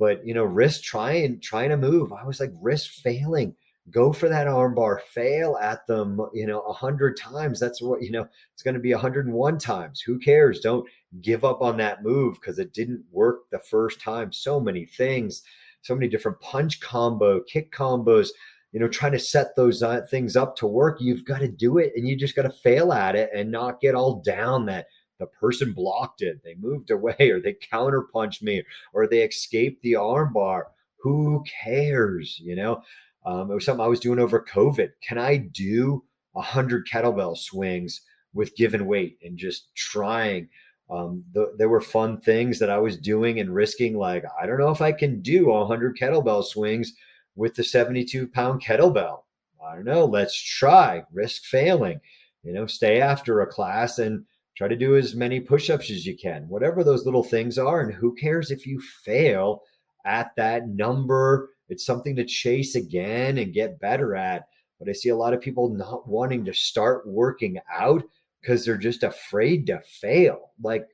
but 0.01 0.25
you 0.25 0.33
know, 0.33 0.43
risk 0.43 0.81
trying 0.81 1.39
trying 1.41 1.69
to 1.69 1.77
move. 1.77 2.11
I 2.11 2.25
was 2.25 2.39
like, 2.39 2.51
risk 2.59 2.89
failing. 3.03 3.55
Go 3.91 4.11
for 4.11 4.27
that 4.29 4.47
armbar, 4.47 4.99
fail 4.99 5.59
at 5.61 5.85
them, 5.85 6.19
you 6.33 6.47
know, 6.47 6.61
a 6.61 6.73
hundred 6.73 7.17
times. 7.17 7.59
That's 7.59 7.83
what 7.83 8.01
you 8.01 8.09
know, 8.09 8.27
it's 8.51 8.63
going 8.63 8.73
to 8.73 8.79
be 8.79 8.93
101 8.93 9.59
times. 9.59 10.01
Who 10.01 10.17
cares? 10.17 10.59
Don't 10.59 10.89
give 11.21 11.45
up 11.45 11.61
on 11.61 11.77
that 11.77 12.01
move 12.01 12.33
because 12.41 12.57
it 12.57 12.73
didn't 12.73 13.03
work 13.11 13.43
the 13.51 13.59
first 13.59 14.01
time. 14.01 14.31
So 14.31 14.59
many 14.59 14.85
things, 14.85 15.43
so 15.83 15.93
many 15.93 16.07
different 16.07 16.39
punch 16.39 16.79
combo, 16.79 17.39
kick 17.41 17.71
combos 17.71 18.29
you 18.71 18.79
know, 18.79 18.87
trying 18.87 19.11
to 19.11 19.19
set 19.19 19.53
those 19.57 19.83
uh, 19.83 19.99
things 20.09 20.37
up 20.37 20.55
to 20.55 20.65
work, 20.65 21.01
you've 21.01 21.25
got 21.25 21.39
to 21.39 21.47
do 21.49 21.77
it 21.77 21.91
and 21.93 22.07
you 22.07 22.15
just 22.15 22.37
got 22.37 22.43
to 22.43 22.49
fail 22.49 22.93
at 22.93 23.17
it 23.17 23.29
and 23.35 23.51
not 23.51 23.81
get 23.81 23.95
all 23.95 24.21
down 24.21 24.65
that 24.65 24.85
the 25.21 25.27
person 25.27 25.71
blocked 25.71 26.21
it, 26.21 26.41
they 26.43 26.55
moved 26.55 26.91
away, 26.91 27.15
or 27.19 27.39
they 27.39 27.55
counterpunched 27.71 28.41
me, 28.41 28.63
or 28.91 29.07
they 29.07 29.23
escaped 29.23 29.81
the 29.83 29.93
armbar. 29.93 30.63
Who 30.97 31.43
cares? 31.63 32.39
You 32.43 32.55
know, 32.55 32.83
um, 33.25 33.49
it 33.49 33.53
was 33.53 33.65
something 33.65 33.85
I 33.85 33.87
was 33.87 33.99
doing 33.99 34.19
over 34.19 34.43
COVID. 34.43 34.89
Can 35.07 35.17
I 35.17 35.37
do 35.37 36.03
a 36.35 36.41
hundred 36.41 36.87
kettlebell 36.87 37.37
swings 37.37 38.01
with 38.33 38.55
given 38.55 38.85
weight 38.87 39.17
and 39.23 39.37
just 39.37 39.73
trying? 39.75 40.49
Um, 40.89 41.23
the, 41.33 41.53
there 41.57 41.69
were 41.69 41.81
fun 41.81 42.19
things 42.19 42.59
that 42.59 42.69
I 42.69 42.79
was 42.79 42.97
doing 42.97 43.39
and 43.39 43.53
risking. 43.53 43.95
Like 43.95 44.25
I 44.41 44.45
don't 44.45 44.59
know 44.59 44.71
if 44.71 44.81
I 44.81 44.91
can 44.91 45.21
do 45.21 45.51
a 45.51 45.65
hundred 45.65 45.97
kettlebell 45.97 46.43
swings 46.43 46.93
with 47.35 47.55
the 47.55 47.63
72 47.63 48.27
pound 48.27 48.63
kettlebell. 48.63 49.21
I 49.63 49.75
don't 49.75 49.85
know. 49.85 50.05
Let's 50.05 50.35
try. 50.35 51.03
Risk 51.13 51.43
failing. 51.45 52.01
You 52.43 52.53
know, 52.53 52.65
stay 52.65 52.99
after 52.99 53.41
a 53.41 53.47
class 53.47 53.99
and 53.99 54.25
try 54.61 54.67
to 54.67 54.75
do 54.75 54.95
as 54.95 55.15
many 55.15 55.39
push-ups 55.39 55.89
as 55.89 56.05
you 56.05 56.15
can 56.15 56.47
whatever 56.47 56.83
those 56.83 57.05
little 57.05 57.23
things 57.23 57.57
are 57.57 57.81
and 57.81 57.93
who 57.93 58.13
cares 58.15 58.51
if 58.51 58.67
you 58.67 58.79
fail 59.03 59.63
at 60.05 60.31
that 60.35 60.67
number 60.67 61.49
it's 61.69 61.85
something 61.85 62.15
to 62.15 62.25
chase 62.25 62.75
again 62.75 63.37
and 63.37 63.53
get 63.53 63.79
better 63.79 64.15
at 64.15 64.47
but 64.81 64.89
I 64.89 64.93
see 64.93 65.09
a 65.09 65.15
lot 65.15 65.35
of 65.35 65.41
people 65.41 65.69
not 65.69 66.07
wanting 66.07 66.43
to 66.45 66.53
start 66.55 67.07
working 67.07 67.59
out 67.71 68.01
because 68.41 68.65
they're 68.65 68.77
just 68.77 69.03
afraid 69.03 69.67
to 69.67 69.79
fail. 69.81 70.53
Like 70.59 70.87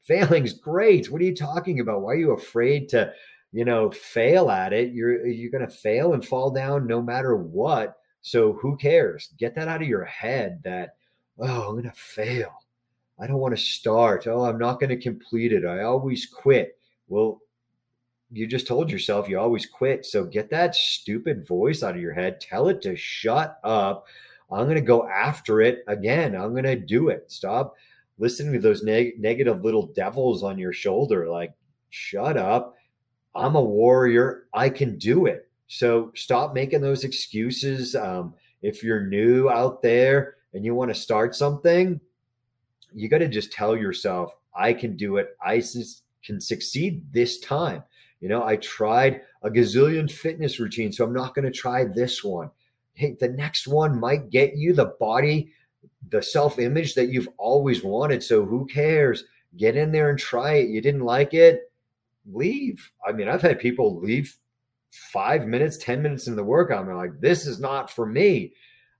failing's 0.00 0.54
great. 0.54 1.10
What 1.10 1.20
are 1.20 1.26
you 1.26 1.36
talking 1.36 1.80
about? 1.80 2.00
Why 2.00 2.12
are 2.12 2.16
you 2.16 2.30
afraid 2.30 2.88
to, 2.88 3.12
you 3.52 3.66
know, 3.66 3.90
fail 3.90 4.50
at 4.50 4.72
it? 4.72 4.94
You're 4.94 5.26
you're 5.26 5.50
going 5.50 5.68
to 5.68 5.70
fail 5.70 6.14
and 6.14 6.26
fall 6.26 6.50
down 6.50 6.86
no 6.86 7.02
matter 7.02 7.36
what. 7.36 7.98
So 8.22 8.54
who 8.54 8.78
cares? 8.78 9.28
Get 9.38 9.54
that 9.56 9.68
out 9.68 9.82
of 9.82 9.88
your 9.88 10.06
head 10.06 10.62
that 10.64 10.94
oh, 11.38 11.68
I'm 11.68 11.72
going 11.72 11.84
to 11.84 11.92
fail. 11.92 12.52
I 13.20 13.26
don't 13.26 13.38
want 13.38 13.56
to 13.56 13.62
start. 13.62 14.26
Oh, 14.26 14.44
I'm 14.44 14.58
not 14.58 14.80
going 14.80 14.90
to 14.90 14.96
complete 14.96 15.52
it. 15.52 15.66
I 15.66 15.82
always 15.82 16.26
quit. 16.26 16.78
Well, 17.08 17.40
you 18.32 18.46
just 18.46 18.66
told 18.66 18.90
yourself 18.90 19.28
you 19.28 19.38
always 19.38 19.66
quit. 19.66 20.06
So 20.06 20.24
get 20.24 20.50
that 20.50 20.74
stupid 20.74 21.46
voice 21.46 21.82
out 21.82 21.96
of 21.96 22.00
your 22.00 22.14
head. 22.14 22.40
Tell 22.40 22.68
it 22.68 22.80
to 22.82 22.96
shut 22.96 23.58
up. 23.62 24.06
I'm 24.50 24.64
going 24.64 24.76
to 24.76 24.80
go 24.80 25.06
after 25.08 25.60
it 25.60 25.84
again. 25.86 26.34
I'm 26.34 26.52
going 26.52 26.64
to 26.64 26.76
do 26.76 27.08
it. 27.08 27.30
Stop 27.30 27.74
listening 28.18 28.52
to 28.54 28.58
those 28.58 28.82
neg- 28.82 29.20
negative 29.20 29.64
little 29.64 29.86
devils 29.86 30.42
on 30.42 30.58
your 30.58 30.72
shoulder. 30.72 31.28
Like, 31.28 31.52
shut 31.90 32.36
up. 32.36 32.74
I'm 33.34 33.54
a 33.54 33.62
warrior. 33.62 34.46
I 34.54 34.70
can 34.70 34.96
do 34.98 35.26
it. 35.26 35.48
So 35.68 36.10
stop 36.14 36.54
making 36.54 36.80
those 36.80 37.04
excuses. 37.04 37.94
Um, 37.94 38.34
if 38.62 38.82
you're 38.82 39.06
new 39.06 39.48
out 39.48 39.82
there 39.82 40.36
and 40.52 40.64
you 40.64 40.74
want 40.74 40.90
to 40.90 41.00
start 41.00 41.34
something, 41.34 42.00
you 42.94 43.08
got 43.08 43.18
to 43.18 43.28
just 43.28 43.52
tell 43.52 43.76
yourself, 43.76 44.34
I 44.54 44.72
can 44.72 44.96
do 44.96 45.16
it. 45.16 45.36
I 45.44 45.62
can 46.24 46.40
succeed 46.40 47.02
this 47.12 47.38
time. 47.40 47.82
You 48.20 48.28
know, 48.28 48.44
I 48.44 48.56
tried 48.56 49.22
a 49.42 49.50
gazillion 49.50 50.10
fitness 50.10 50.60
routines, 50.60 50.96
so 50.96 51.04
I'm 51.04 51.12
not 51.12 51.34
going 51.34 51.46
to 51.46 51.50
try 51.50 51.84
this 51.84 52.22
one. 52.22 52.50
Hey, 52.92 53.16
the 53.18 53.28
next 53.28 53.66
one 53.66 53.98
might 53.98 54.30
get 54.30 54.56
you 54.56 54.74
the 54.74 54.94
body, 55.00 55.52
the 56.10 56.22
self 56.22 56.58
image 56.58 56.94
that 56.94 57.08
you've 57.08 57.28
always 57.38 57.82
wanted. 57.82 58.22
So 58.22 58.44
who 58.44 58.66
cares? 58.66 59.24
Get 59.56 59.76
in 59.76 59.90
there 59.90 60.10
and 60.10 60.18
try 60.18 60.54
it. 60.54 60.68
You 60.68 60.80
didn't 60.80 61.04
like 61.04 61.32
it, 61.32 61.72
leave. 62.30 62.90
I 63.06 63.12
mean, 63.12 63.28
I've 63.28 63.42
had 63.42 63.58
people 63.58 63.98
leave 64.00 64.36
five 64.90 65.46
minutes, 65.46 65.78
10 65.78 66.02
minutes 66.02 66.26
in 66.26 66.36
the 66.36 66.44
workout. 66.44 66.88
I'm 66.88 66.96
like, 66.96 67.20
this 67.20 67.46
is 67.46 67.58
not 67.58 67.90
for 67.90 68.06
me. 68.06 68.52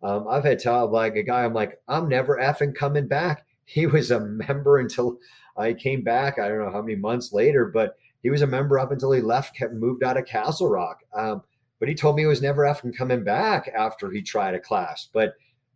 Um, 0.02 0.26
I've 0.28 0.44
had 0.44 0.58
tell 0.58 0.90
like 0.90 1.16
a 1.16 1.22
guy, 1.22 1.44
I'm 1.44 1.52
like, 1.52 1.78
I'm 1.86 2.08
never 2.08 2.38
effing 2.38 2.74
coming 2.74 3.06
back. 3.06 3.44
He 3.70 3.86
was 3.86 4.10
a 4.10 4.18
member 4.20 4.78
until 4.78 5.18
I 5.56 5.74
came 5.74 6.02
back. 6.02 6.40
I 6.40 6.48
don't 6.48 6.58
know 6.58 6.72
how 6.72 6.82
many 6.82 6.96
months 6.96 7.32
later, 7.32 7.66
but 7.66 7.96
he 8.20 8.28
was 8.28 8.42
a 8.42 8.46
member 8.46 8.80
up 8.80 8.90
until 8.90 9.12
he 9.12 9.20
left, 9.20 9.56
kept 9.56 9.74
moved 9.74 10.02
out 10.02 10.16
of 10.16 10.26
Castle 10.26 10.68
Rock. 10.68 11.04
Um, 11.14 11.42
but 11.78 11.88
he 11.88 11.94
told 11.94 12.16
me 12.16 12.22
he 12.22 12.26
was 12.26 12.42
never 12.42 12.64
effing 12.64 12.96
coming 12.96 13.22
back 13.22 13.68
after 13.68 14.10
he 14.10 14.22
tried 14.22 14.54
a 14.54 14.60
class. 14.60 15.08
But 15.12 15.34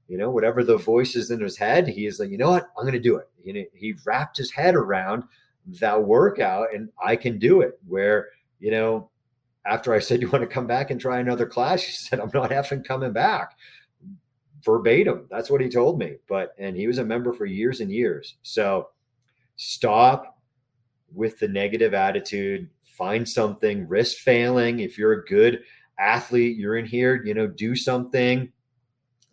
you 0.09 0.19
know, 0.19 0.29
whatever 0.29 0.65
the 0.65 0.77
voices 0.77 1.31
in 1.31 1.41
his 1.41 1.57
head, 1.57 1.87
he 1.87 2.07
is 2.07 2.19
like, 2.19 2.31
you 2.31 2.37
know 2.37 2.51
what, 2.51 2.69
I'm 2.77 2.83
going 2.83 2.93
to 2.93 2.99
do 2.99 3.17
it. 3.17 3.29
You 3.43 3.53
know, 3.55 3.65
he 3.75 3.95
wrapped 4.05 4.37
his 4.37 4.51
head 4.51 4.75
around 4.75 5.23
that 5.81 6.03
workout, 6.03 6.75
and 6.75 6.91
I 7.03 7.15
can 7.15 7.39
do 7.39 7.61
it. 7.61 7.79
Where 7.87 8.29
you 8.59 8.73
know, 8.73 9.09
after 9.67 9.95
I 9.95 10.01
said, 10.01 10.21
you 10.21 10.29
want 10.31 10.43
to 10.43 10.53
come 10.53 10.67
back 10.67 10.91
and 10.91 11.01
try 11.01 11.21
another 11.21 11.47
class, 11.47 11.83
he 11.83 11.93
said, 11.93 12.19
I'm 12.19 12.31
not 12.35 12.51
effing 12.51 12.85
coming 12.85 13.13
back. 13.13 13.57
Verbatim, 14.65 15.27
that's 15.31 15.51
what 15.51 15.61
he 15.61 15.69
told 15.69 15.99
me. 15.99 16.17
But 16.29 16.55
and 16.59 16.77
he 16.77 16.87
was 16.87 16.99
a 16.99 17.05
member 17.05 17.33
for 17.33 17.47
years 17.47 17.81
and 17.81 17.91
years. 17.91 18.37
So 18.43 18.89
stop 19.57 20.39
with 21.13 21.39
the 21.39 21.49
negative 21.49 21.95
attitude, 21.95 22.69
find 22.85 23.29
something, 23.29 23.89
risk 23.89 24.19
failing. 24.19 24.81
If 24.81 24.99
you're 24.99 25.13
a 25.13 25.25
good 25.25 25.63
athlete, 25.99 26.57
you're 26.57 26.77
in 26.77 26.87
here, 26.87 27.23
you 27.25 27.35
know, 27.35 27.47
do 27.47 27.77
something 27.77 28.53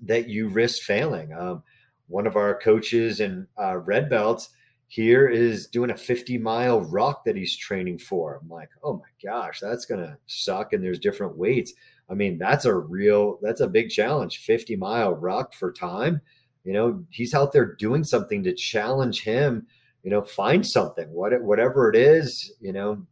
that 0.01 0.29
you 0.29 0.47
risk 0.47 0.83
failing. 0.83 1.33
Um, 1.33 1.63
one 2.07 2.27
of 2.27 2.35
our 2.35 2.59
coaches 2.59 3.19
in 3.19 3.47
uh, 3.59 3.77
red 3.77 4.09
belts 4.09 4.49
here 4.87 5.27
is 5.29 5.67
doing 5.67 5.91
a 5.91 5.97
50 5.97 6.37
mile 6.37 6.81
ruck 6.81 7.23
that 7.23 7.37
he's 7.37 7.55
training 7.55 7.97
for. 7.97 8.39
I'm 8.41 8.49
like, 8.49 8.69
oh 8.83 8.95
my 8.95 9.29
gosh, 9.29 9.59
that's 9.61 9.85
gonna 9.85 10.17
suck. 10.27 10.73
And 10.73 10.83
there's 10.83 10.99
different 10.99 11.37
weights. 11.37 11.73
I 12.11 12.13
mean, 12.13 12.37
that's 12.37 12.65
a 12.65 12.75
real, 12.75 13.39
that's 13.41 13.61
a 13.61 13.67
big 13.67 13.89
challenge. 13.89 14.39
50 14.39 14.75
mile 14.75 15.13
ruck 15.13 15.53
for 15.53 15.71
time. 15.71 16.19
You 16.65 16.73
know, 16.73 17.05
he's 17.09 17.33
out 17.33 17.53
there 17.53 17.73
doing 17.75 18.03
something 18.03 18.43
to 18.43 18.53
challenge 18.53 19.23
him 19.23 19.65
you 20.03 20.09
know, 20.09 20.21
find 20.21 20.65
something, 20.65 21.09
what, 21.11 21.39
whatever 21.41 21.89
it 21.89 21.95
is, 21.95 22.53
you 22.59 22.73
know, 22.73 23.05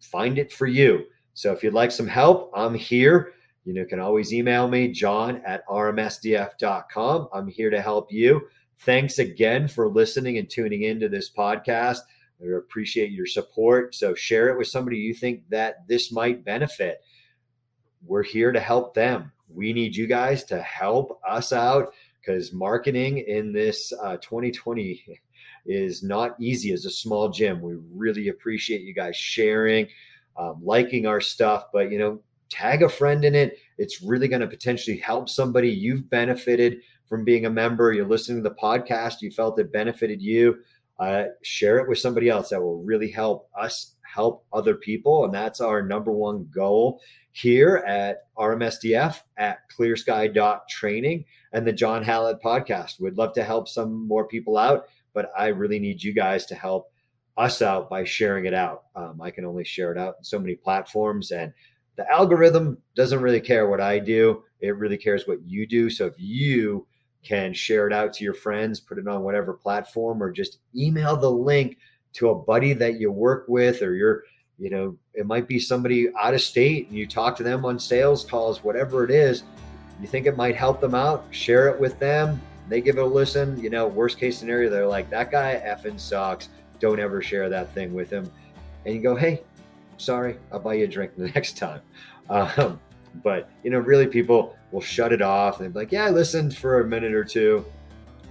find 0.00 0.38
it 0.38 0.52
for 0.52 0.66
you. 0.66 1.04
So 1.34 1.52
if 1.52 1.62
you'd 1.62 1.74
like 1.74 1.90
some 1.90 2.06
help, 2.06 2.50
I'm 2.54 2.74
here. 2.74 3.32
You 3.64 3.74
know, 3.74 3.84
can 3.84 4.00
always 4.00 4.32
email 4.32 4.68
me, 4.68 4.88
john 4.88 5.42
at 5.44 5.66
rmsdf.com. 5.66 7.28
I'm 7.32 7.48
here 7.48 7.70
to 7.70 7.82
help 7.82 8.12
you. 8.12 8.48
Thanks 8.80 9.18
again 9.18 9.66
for 9.66 9.88
listening 9.88 10.38
and 10.38 10.48
tuning 10.48 10.82
into 10.82 11.08
this 11.08 11.32
podcast. 11.32 11.98
I 12.40 12.56
appreciate 12.56 13.10
your 13.10 13.26
support. 13.26 13.94
So 13.94 14.14
share 14.14 14.50
it 14.50 14.58
with 14.58 14.68
somebody 14.68 14.98
you 14.98 15.14
think 15.14 15.48
that 15.48 15.88
this 15.88 16.12
might 16.12 16.44
benefit. 16.44 17.02
We're 18.06 18.22
here 18.22 18.52
to 18.52 18.60
help 18.60 18.94
them. 18.94 19.32
We 19.48 19.72
need 19.72 19.96
you 19.96 20.06
guys 20.06 20.44
to 20.44 20.60
help 20.62 21.20
us 21.28 21.52
out 21.52 21.92
because 22.20 22.52
marketing 22.52 23.18
in 23.18 23.52
this 23.52 23.92
uh, 24.02 24.16
2020 24.16 25.20
is 25.66 26.02
not 26.02 26.36
easy 26.40 26.72
as 26.72 26.84
a 26.84 26.90
small 26.90 27.28
gym. 27.28 27.60
We 27.60 27.76
really 27.94 28.28
appreciate 28.28 28.82
you 28.82 28.94
guys 28.94 29.16
sharing, 29.16 29.88
um, 30.36 30.60
liking 30.62 31.06
our 31.06 31.20
stuff, 31.20 31.66
but 31.72 31.90
you 31.90 31.98
know, 31.98 32.20
tag 32.48 32.82
a 32.82 32.88
friend 32.88 33.24
in 33.24 33.34
it. 33.34 33.58
It's 33.78 34.02
really 34.02 34.28
going 34.28 34.40
to 34.40 34.46
potentially 34.46 34.96
help 34.98 35.28
somebody. 35.28 35.70
You've 35.70 36.08
benefited 36.08 36.80
from 37.08 37.24
being 37.24 37.46
a 37.46 37.50
member. 37.50 37.92
You're 37.92 38.06
listening 38.06 38.42
to 38.42 38.48
the 38.48 38.54
podcast. 38.54 39.20
You 39.20 39.30
felt 39.30 39.58
it 39.58 39.72
benefited 39.72 40.20
you. 40.22 40.58
Uh, 40.98 41.24
share 41.42 41.78
it 41.78 41.88
with 41.88 41.98
somebody 41.98 42.28
else 42.28 42.48
that 42.48 42.62
will 42.62 42.82
really 42.82 43.10
help 43.10 43.50
us 43.58 43.95
help 44.16 44.44
other 44.52 44.74
people. 44.74 45.24
And 45.24 45.32
that's 45.32 45.60
our 45.60 45.82
number 45.82 46.10
one 46.10 46.48
goal 46.52 47.00
here 47.30 47.84
at 47.86 48.28
RMSDF 48.36 49.20
at 49.36 49.58
clearsky.training 49.70 51.24
and 51.52 51.66
the 51.66 51.72
John 51.72 52.02
Hallett 52.02 52.42
podcast. 52.42 52.98
We'd 52.98 53.18
love 53.18 53.34
to 53.34 53.44
help 53.44 53.68
some 53.68 54.08
more 54.08 54.26
people 54.26 54.58
out 54.58 54.88
but 55.16 55.32
I 55.36 55.46
really 55.46 55.78
need 55.78 56.02
you 56.02 56.12
guys 56.12 56.44
to 56.46 56.54
help 56.54 56.92
us 57.38 57.62
out 57.62 57.88
by 57.88 58.04
sharing 58.04 58.44
it 58.44 58.52
out. 58.52 58.84
Um, 58.94 59.18
I 59.22 59.30
can 59.30 59.46
only 59.46 59.64
share 59.64 59.90
it 59.90 59.96
out 59.96 60.16
in 60.18 60.24
so 60.24 60.38
many 60.38 60.54
platforms, 60.54 61.30
and 61.30 61.54
the 61.96 62.08
algorithm 62.12 62.76
doesn't 62.94 63.22
really 63.22 63.40
care 63.40 63.70
what 63.70 63.80
I 63.80 63.98
do. 63.98 64.44
It 64.60 64.76
really 64.76 64.98
cares 64.98 65.26
what 65.26 65.42
you 65.46 65.66
do. 65.66 65.88
So 65.88 66.04
if 66.04 66.12
you 66.18 66.86
can 67.24 67.54
share 67.54 67.86
it 67.86 67.94
out 67.94 68.12
to 68.12 68.24
your 68.24 68.34
friends, 68.34 68.78
put 68.78 68.98
it 68.98 69.08
on 69.08 69.22
whatever 69.22 69.54
platform, 69.54 70.22
or 70.22 70.30
just 70.30 70.58
email 70.76 71.16
the 71.16 71.30
link 71.30 71.78
to 72.16 72.30
a 72.30 72.34
buddy 72.34 72.72
that 72.74 73.00
you 73.00 73.10
work 73.10 73.44
with, 73.48 73.82
or 73.82 73.94
you're, 73.94 74.24
you 74.58 74.70
know, 74.70 74.96
it 75.14 75.26
might 75.26 75.46
be 75.46 75.58
somebody 75.58 76.08
out 76.20 76.34
of 76.34 76.40
state 76.40 76.88
and 76.88 76.96
you 76.96 77.06
talk 77.06 77.36
to 77.36 77.42
them 77.42 77.64
on 77.64 77.78
sales 77.78 78.24
calls, 78.24 78.64
whatever 78.64 79.04
it 79.04 79.10
is, 79.10 79.42
you 80.00 80.06
think 80.06 80.26
it 80.26 80.36
might 80.36 80.56
help 80.56 80.80
them 80.80 80.94
out, 80.94 81.24
share 81.30 81.68
it 81.68 81.80
with 81.80 81.98
them 81.98 82.40
they 82.68 82.80
give 82.80 82.98
it 82.98 83.02
a 83.02 83.06
listen. 83.06 83.58
You 83.60 83.70
know, 83.70 83.86
worst 83.86 84.18
case 84.18 84.38
scenario, 84.38 84.70
they're 84.70 84.86
like, 84.86 85.10
that 85.10 85.30
guy 85.30 85.62
effing 85.64 85.98
sucks. 85.98 86.48
Don't 86.80 87.00
ever 87.00 87.22
share 87.22 87.48
that 87.48 87.72
thing 87.72 87.94
with 87.94 88.10
him. 88.10 88.30
And 88.84 88.94
you 88.94 89.00
go, 89.00 89.14
hey, 89.14 89.42
sorry, 89.96 90.38
I'll 90.52 90.60
buy 90.60 90.74
you 90.74 90.84
a 90.84 90.88
drink 90.88 91.12
the 91.16 91.28
next 91.28 91.56
time. 91.56 91.80
Um, 92.28 92.80
but, 93.22 93.48
you 93.62 93.70
know, 93.70 93.78
really 93.78 94.06
people 94.06 94.56
will 94.72 94.80
shut 94.80 95.12
it 95.12 95.22
off 95.22 95.60
and 95.60 95.72
be 95.72 95.78
like, 95.78 95.92
yeah, 95.92 96.04
I 96.04 96.10
listened 96.10 96.56
for 96.56 96.80
a 96.80 96.84
minute 96.84 97.14
or 97.14 97.24
two. 97.24 97.64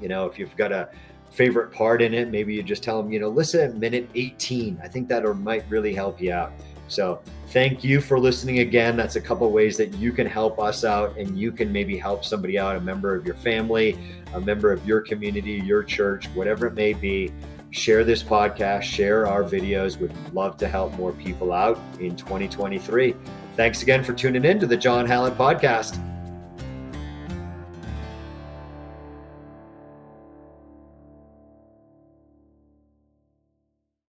You 0.01 0.09
know, 0.09 0.25
if 0.25 0.37
you've 0.37 0.55
got 0.57 0.71
a 0.71 0.89
favorite 1.35 1.71
part 1.71 2.01
in 2.01 2.13
it, 2.13 2.29
maybe 2.29 2.53
you 2.53 2.63
just 2.63 2.81
tell 2.81 3.01
them, 3.01 3.11
you 3.11 3.19
know, 3.19 3.29
listen 3.29 3.61
at 3.61 3.75
minute 3.75 4.09
18. 4.15 4.79
I 4.81 4.87
think 4.87 5.07
that 5.09 5.23
might 5.35 5.65
really 5.69 5.93
help 5.93 6.21
you 6.21 6.31
out. 6.31 6.53
So 6.87 7.21
thank 7.47 7.83
you 7.83 7.99
for 7.99 8.19
listening 8.19 8.59
again. 8.59 8.95
That's 8.95 9.15
a 9.15 9.21
couple 9.21 9.49
ways 9.51 9.75
that 9.77 9.93
you 9.95 10.11
can 10.11 10.27
help 10.27 10.59
us 10.59 10.83
out 10.83 11.17
and 11.17 11.37
you 11.37 11.51
can 11.51 11.71
maybe 11.71 11.97
help 11.97 12.23
somebody 12.23 12.59
out, 12.59 12.75
a 12.75 12.81
member 12.81 13.15
of 13.15 13.25
your 13.25 13.35
family, 13.35 13.97
a 14.33 14.39
member 14.39 14.71
of 14.71 14.85
your 14.85 15.01
community, 15.01 15.53
your 15.53 15.83
church, 15.83 16.27
whatever 16.29 16.67
it 16.67 16.73
may 16.73 16.93
be. 16.93 17.33
Share 17.71 18.03
this 18.05 18.23
podcast, 18.23 18.83
share 18.83 19.27
our 19.27 19.43
videos. 19.43 19.97
We'd 19.97 20.13
love 20.31 20.57
to 20.57 20.67
help 20.67 20.93
more 20.93 21.11
people 21.11 21.51
out 21.51 21.77
in 21.99 22.15
2023. 22.15 23.15
Thanks 23.55 23.81
again 23.81 24.03
for 24.03 24.13
tuning 24.13 24.45
in 24.45 24.59
to 24.59 24.67
the 24.67 24.77
John 24.77 25.05
Hallett 25.05 25.37
podcast. 25.37 26.14